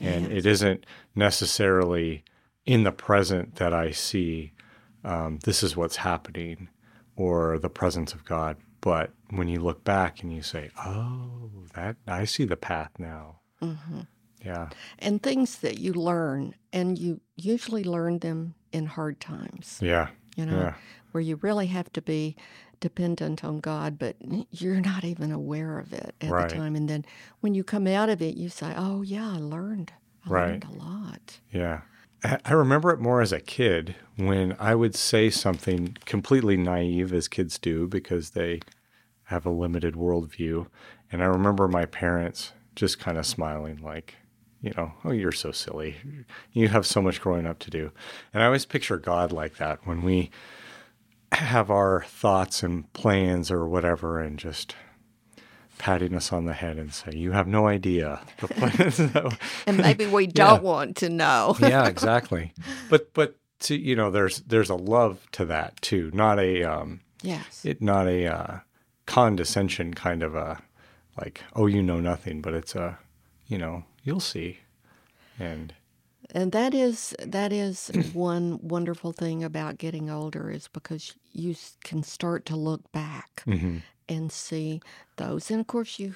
and 0.00 0.26
it 0.32 0.44
isn't 0.46 0.84
necessarily 1.14 2.24
in 2.64 2.82
the 2.84 2.92
present 2.92 3.56
that 3.56 3.72
I 3.72 3.90
see 3.92 4.52
um, 5.04 5.38
this 5.44 5.62
is 5.62 5.76
what's 5.76 5.96
happening 5.96 6.68
or 7.14 7.58
the 7.58 7.70
presence 7.70 8.12
of 8.12 8.24
God. 8.24 8.56
But 8.80 9.12
when 9.30 9.46
you 9.48 9.60
look 9.60 9.84
back 9.84 10.22
and 10.22 10.32
you 10.32 10.42
say, 10.42 10.70
"Oh, 10.84 11.50
that 11.74 11.96
I 12.06 12.24
see 12.24 12.44
the 12.44 12.56
path 12.56 12.90
now," 12.98 13.40
hmm 13.60 14.00
yeah, 14.44 14.68
And 15.00 15.22
things 15.22 15.58
that 15.58 15.78
you 15.78 15.92
learn, 15.92 16.54
and 16.72 16.98
you 16.98 17.20
usually 17.36 17.82
learn 17.82 18.18
them 18.20 18.54
in 18.72 18.86
hard 18.86 19.18
times. 19.20 19.78
yeah, 19.82 20.08
you 20.36 20.46
know, 20.46 20.60
Yeah. 20.60 20.74
where 21.12 21.20
you 21.22 21.36
really 21.36 21.66
have 21.68 21.90
to 21.94 22.02
be 22.02 22.36
dependent 22.80 23.44
on 23.44 23.60
God, 23.60 23.98
but 23.98 24.16
you're 24.50 24.80
not 24.80 25.04
even 25.04 25.32
aware 25.32 25.78
of 25.78 25.92
it 25.92 26.14
at 26.20 26.30
Right. 26.30 26.48
the 26.48 26.54
time. 26.56 26.76
And 26.76 26.88
then 26.88 27.04
when 27.40 27.54
you 27.54 27.64
come 27.64 27.86
out 27.86 28.08
of 28.08 28.20
it, 28.22 28.36
you 28.36 28.48
say, 28.48 28.72
"Oh 28.76 29.02
yeah, 29.02 29.32
I 29.32 29.38
learned. 29.38 29.92
I 30.24 30.30
Right. 30.30 30.48
learned 30.48 30.64
a 30.64 30.72
lot." 30.72 31.40
Yeah. 31.50 31.82
I 32.24 32.38
I 32.44 32.52
remember 32.52 32.90
it 32.90 33.00
more 33.00 33.20
as 33.20 33.32
a 33.32 33.40
kid 33.40 33.94
when 34.16 34.56
I 34.58 34.74
would 34.74 34.94
say 34.94 35.30
something 35.30 35.96
completely 36.06 36.56
naive, 36.56 37.12
as 37.12 37.28
kids 37.28 37.58
do, 37.58 37.86
because 37.86 38.30
they 38.30 38.60
have 39.24 39.44
a 39.46 39.50
limited 39.50 39.94
worldview. 39.94 40.66
And 41.12 41.22
I 41.22 41.26
remember 41.26 41.68
my 41.68 41.84
parents 41.86 42.52
just 42.74 42.98
kind 42.98 43.16
of 43.18 43.26
smiling, 43.26 43.78
like, 43.82 44.14
you 44.60 44.72
know, 44.76 44.92
oh, 45.04 45.12
you're 45.12 45.32
so 45.32 45.50
silly. 45.50 45.96
You 46.52 46.68
have 46.68 46.86
so 46.86 47.00
much 47.02 47.20
growing 47.20 47.46
up 47.46 47.58
to 47.60 47.70
do. 47.70 47.92
And 48.32 48.42
I 48.42 48.46
always 48.46 48.66
picture 48.66 48.96
God 48.98 49.32
like 49.32 49.56
that 49.56 49.86
when 49.86 50.02
we 50.02 50.30
have 51.32 51.70
our 51.70 52.04
thoughts 52.04 52.62
and 52.62 52.90
plans 52.92 53.50
or 53.50 53.66
whatever 53.68 54.20
and 54.20 54.38
just 54.38 54.74
patting 55.78 56.14
us 56.14 56.32
on 56.32 56.46
the 56.46 56.52
head 56.52 56.78
and 56.78 56.92
say, 56.92 57.10
you 57.12 57.32
have 57.32 57.46
no 57.46 57.66
idea 57.66 58.20
the 58.38 58.48
plans. 58.48 59.00
And 59.66 59.78
maybe 59.78 60.06
we 60.06 60.26
don't 60.42 60.62
want 60.62 60.96
to 60.98 61.08
know. 61.08 61.56
yeah, 61.60 61.86
exactly. 61.86 62.52
But 62.88 63.12
but 63.12 63.36
to, 63.60 63.76
you 63.76 63.96
know, 63.96 64.10
there's 64.10 64.40
there's 64.40 64.70
a 64.70 64.74
love 64.74 65.26
to 65.32 65.44
that 65.46 65.80
too, 65.82 66.10
not 66.14 66.38
a 66.38 66.62
um, 66.62 67.00
yes. 67.22 67.64
it 67.64 67.82
not 67.82 68.06
a 68.06 68.26
uh, 68.26 68.58
condescension 69.06 69.94
kind 69.94 70.22
of 70.22 70.34
a 70.34 70.62
like 71.18 71.42
oh 71.54 71.66
you 71.66 71.82
know 71.82 72.00
nothing, 72.00 72.40
but 72.40 72.54
it's 72.54 72.74
a 72.74 72.98
you 73.46 73.58
know 73.58 73.84
you'll 74.02 74.20
see, 74.20 74.60
and 75.38 75.74
And 76.34 76.52
that 76.52 76.74
is 76.74 77.14
that 77.24 77.52
is 77.52 77.88
one 78.12 78.58
wonderful 78.62 79.12
thing 79.12 79.44
about 79.44 79.78
getting 79.78 80.10
older 80.10 80.50
is 80.50 80.68
because 80.68 81.14
you 81.32 81.54
can 81.84 82.02
start 82.02 82.44
to 82.46 82.56
look 82.56 82.90
back 82.92 83.42
Mm-hmm. 83.46 83.78
and 84.08 84.32
see 84.32 84.80
those. 85.16 85.50
And 85.50 85.60
of 85.60 85.66
course, 85.66 85.98
you 85.98 86.14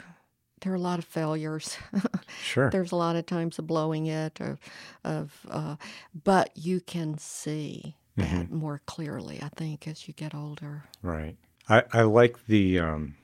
there 0.63 0.73
are 0.73 0.77
a 0.77 0.81
lot 0.81 0.99
of 0.99 1.05
failures. 1.07 1.79
sure, 2.43 2.69
There's 2.71 2.93
a 2.93 2.97
lot 2.97 3.17
of 3.17 3.25
times 3.25 3.59
of 3.59 3.67
blowing 3.67 4.07
it, 4.07 4.39
or 4.41 4.59
of, 5.05 5.47
uh, 5.51 5.77
but 6.25 6.51
you 6.55 6.81
can 6.81 7.17
see 7.17 7.97
that 8.17 8.51
more 8.51 8.83
clearly. 8.85 9.41
I 9.43 9.49
think 9.49 9.89
as 9.89 10.07
you 10.07 10.13
get 10.13 10.35
older. 10.35 10.85
right. 11.03 11.37
I 11.69 11.85
I 11.93 12.03
like 12.03 12.47
the 12.47 12.79
um, 12.79 13.15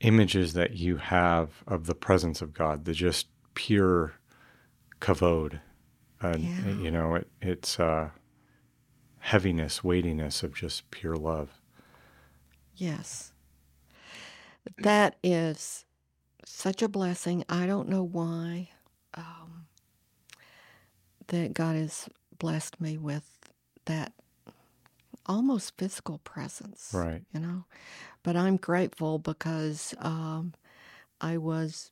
images 0.00 0.52
that 0.54 0.76
you 0.76 0.96
have 0.96 1.62
of 1.66 1.84
the 1.86 1.94
presence 1.94 2.40
of 2.40 2.54
God, 2.54 2.84
the 2.86 2.92
just 2.94 3.26
pure 3.54 4.14
kavod, 5.00 5.60
and 6.20 6.42
Yeah. 6.42 6.70
you 6.82 6.90
know 6.90 7.14
it 7.16 7.28
it's 7.40 7.78
uh, 7.80 8.10
heaviness, 9.18 9.82
weightiness 9.82 10.42
of 10.42 10.54
just 10.54 10.90
pure 10.90 11.16
love. 11.16 11.60
Yes. 12.76 13.32
That 14.78 15.16
is 15.22 15.84
such 16.44 16.82
a 16.82 16.88
blessing. 16.88 17.44
I 17.48 17.66
don't 17.66 17.88
know 17.88 18.02
why 18.02 18.70
um, 19.14 19.66
that 21.28 21.54
God 21.54 21.76
has 21.76 22.08
blessed 22.38 22.80
me 22.80 22.98
with 22.98 23.30
that 23.86 24.12
almost 25.26 25.76
physical 25.78 26.18
presence. 26.18 26.90
Right. 26.94 27.22
You 27.32 27.40
know, 27.40 27.64
but 28.22 28.36
I'm 28.36 28.56
grateful 28.56 29.18
because 29.18 29.94
um, 29.98 30.54
I 31.20 31.36
was, 31.38 31.90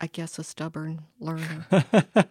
I 0.00 0.06
guess, 0.06 0.38
a 0.38 0.44
stubborn 0.44 1.02
learner. 1.18 1.66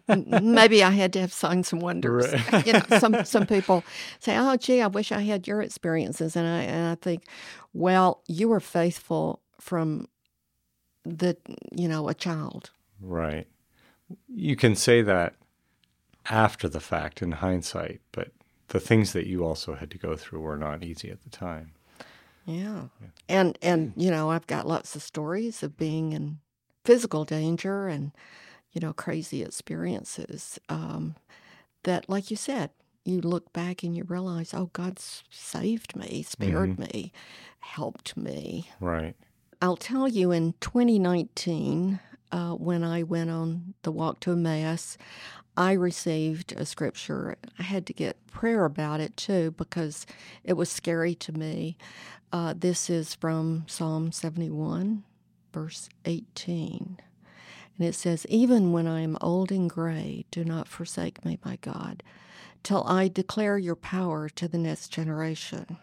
Maybe 0.42 0.84
I 0.84 0.92
had 0.92 1.12
to 1.14 1.20
have 1.20 1.34
signs 1.34 1.74
and 1.74 1.82
wonders. 1.82 2.32
Right. 2.32 2.66
you 2.66 2.74
know, 2.74 2.84
some 2.98 3.26
some 3.26 3.46
people 3.46 3.84
say, 4.20 4.38
"Oh, 4.38 4.56
gee, 4.56 4.82
I 4.82 4.88
wish 4.88 5.12
I 5.12 5.22
had 5.22 5.48
your 5.48 5.62
experiences," 5.62 6.36
and 6.36 6.48
I 6.48 6.62
and 6.62 6.88
I 6.88 6.96
think, 6.96 7.26
well, 7.74 8.24
you 8.28 8.48
were 8.48 8.62
faithful 8.62 9.42
from 9.60 10.08
the 11.04 11.36
you 11.76 11.90
know 11.90 12.08
a 12.08 12.14
child. 12.14 12.72
Right. 13.02 13.48
You 14.34 14.56
can 14.56 14.76
say 14.76 15.02
that 15.02 15.36
after 16.30 16.70
the 16.70 16.80
fact 16.80 17.22
in 17.22 17.34
hindsight, 17.34 18.00
but 18.14 18.32
the 18.70 18.80
things 18.80 19.12
that 19.12 19.28
you 19.28 19.44
also 19.44 19.76
had 19.76 19.92
to 19.92 19.98
go 19.98 20.16
through 20.16 20.40
were 20.40 20.58
not 20.58 20.84
easy 20.84 21.10
at 21.10 21.22
the 21.24 21.30
time. 21.30 21.74
Yeah. 22.46 22.84
And 23.28 23.58
and 23.62 23.92
you 23.98 24.10
know, 24.10 24.30
I've 24.32 24.48
got 24.48 24.66
lots 24.66 24.96
of 24.96 25.02
stories 25.02 25.64
of 25.64 25.76
being 25.76 26.14
in 26.14 26.40
physical 26.88 27.26
danger 27.26 27.88
and 27.88 28.12
you 28.78 28.82
know, 28.82 28.94
crazy 28.94 29.42
experiences 29.42 30.60
um, 30.70 31.16
that 31.84 32.08
like 32.08 32.30
you 32.30 32.38
said, 32.38 32.70
you 33.06 33.22
look 33.22 33.52
back 33.54 33.82
and 33.82 33.96
you 33.96 34.04
realize, 34.04 34.54
oh, 34.54 34.70
God 34.74 35.00
saved 35.00 35.96
me, 35.96 36.22
spared 36.22 36.78
me, 36.78 37.12
helped 37.60 38.16
me. 38.16 38.70
Right. 38.80 39.16
I'll 39.62 39.78
tell 39.78 40.08
you 40.08 40.32
in 40.32 40.54
2019, 40.60 42.00
uh, 42.32 42.52
when 42.52 42.84
I 42.84 43.02
went 43.04 43.32
on 43.32 43.74
the 43.82 43.92
walk 43.92 44.20
to 44.22 44.34
Emmaus, 44.34 44.98
I 45.56 45.72
received 45.72 46.52
a 46.52 46.66
scripture. 46.66 47.38
I 47.58 47.64
had 47.64 47.88
to 47.88 47.94
get 47.94 48.28
prayer 48.28 48.66
about 48.66 49.00
it 49.00 49.18
too 49.18 49.56
because 49.58 50.06
it 50.44 50.54
was 50.54 50.70
scary 50.70 51.16
to 51.16 51.32
me. 51.32 51.78
Uh, 52.32 52.54
this 52.56 52.90
is 52.90 53.16
from 53.16 53.64
Psalm 53.68 54.12
71, 54.12 55.04
verse 55.54 55.90
18. 56.06 57.00
And 57.78 57.88
it 57.88 57.94
says, 57.96 58.26
Even 58.30 58.72
when 58.72 58.88
I 58.88 59.02
am 59.02 59.18
old 59.22 59.52
and 59.52 59.70
gray, 59.70 60.26
do 60.32 60.44
not 60.44 60.68
forsake 60.68 61.24
me, 61.24 61.38
my 61.46 61.58
God, 61.58 62.04
till 62.64 62.84
I 62.86 63.08
declare 63.08 63.58
your 63.58 63.76
power 63.76 64.30
to 64.30 64.48
the 64.48 64.58
next 64.58 64.90
generation 64.90 65.78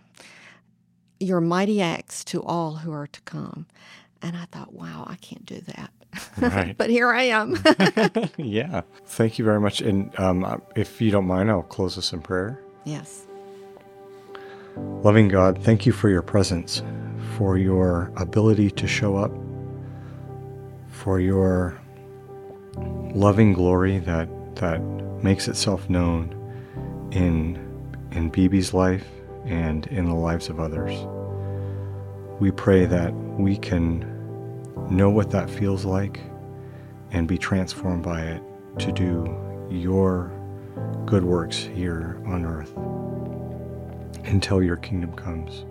your 1.21 1.41
mighty 1.41 1.81
acts 1.81 2.25
to 2.25 2.43
all 2.43 2.77
who 2.77 2.93
are 2.93 3.07
to 3.07 3.21
come. 3.23 3.67
And 4.23 4.37
I 4.37 4.45
thought, 4.47 4.73
wow, 4.73 5.07
I 5.09 5.17
can't 5.17 5.45
do 5.45 5.61
that. 5.61 5.91
Right. 6.39 6.75
but 6.79 6.91
here 6.91 7.13
I 7.13 7.25
am. 7.25 7.59
yeah. 8.37 8.83
Thank 9.07 9.39
you 9.39 9.45
very 9.45 9.61
much. 9.61 9.81
And 9.81 10.19
um, 10.19 10.63
if 10.77 11.01
you 11.01 11.11
don't 11.11 11.27
mind, 11.27 11.51
I'll 11.51 11.63
close 11.63 11.99
us 11.99 12.13
in 12.13 12.23
prayer. 12.23 12.61
yes. 12.85 13.27
Loving 14.77 15.29
God, 15.29 15.63
thank 15.63 15.87
you 15.87 15.93
for 15.93 16.09
your 16.09 16.23
presence, 16.23 16.83
for 17.37 17.57
your 17.57 18.11
ability 18.17 18.73
to 18.73 18.89
show 18.89 19.17
up, 19.17 19.31
for 21.05 21.21
your 21.21 21.79
loving 23.13 23.53
glory 23.53 23.99
that 23.99 24.27
that 24.57 24.81
makes 25.23 25.49
itself 25.49 25.91
known 25.91 26.31
in 27.13 27.59
in 28.13 28.31
Bebe's 28.31 28.73
life 28.73 29.07
and 29.45 29.87
in 29.89 30.07
the 30.07 30.15
lives 30.15 30.49
of 30.49 30.59
others. 30.59 30.93
We 32.41 32.51
pray 32.51 32.87
that 32.87 33.13
we 33.13 33.59
can 33.59 34.01
know 34.91 35.11
what 35.11 35.31
that 35.31 35.51
feels 35.51 35.85
like 35.85 36.21
and 37.11 37.29
be 37.29 37.37
transformed 37.37 38.03
by 38.03 38.23
it 38.23 38.43
to 38.79 38.91
do 38.91 39.69
your 39.71 40.33
good 41.05 41.23
works 41.23 41.59
here 41.59 42.19
on 42.25 42.47
earth 42.47 42.75
until 44.27 44.63
your 44.63 44.77
kingdom 44.77 45.13
comes. 45.13 45.67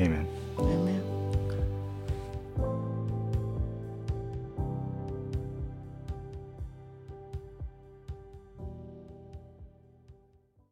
Amen. 0.00 0.28
Amen. 0.60 1.05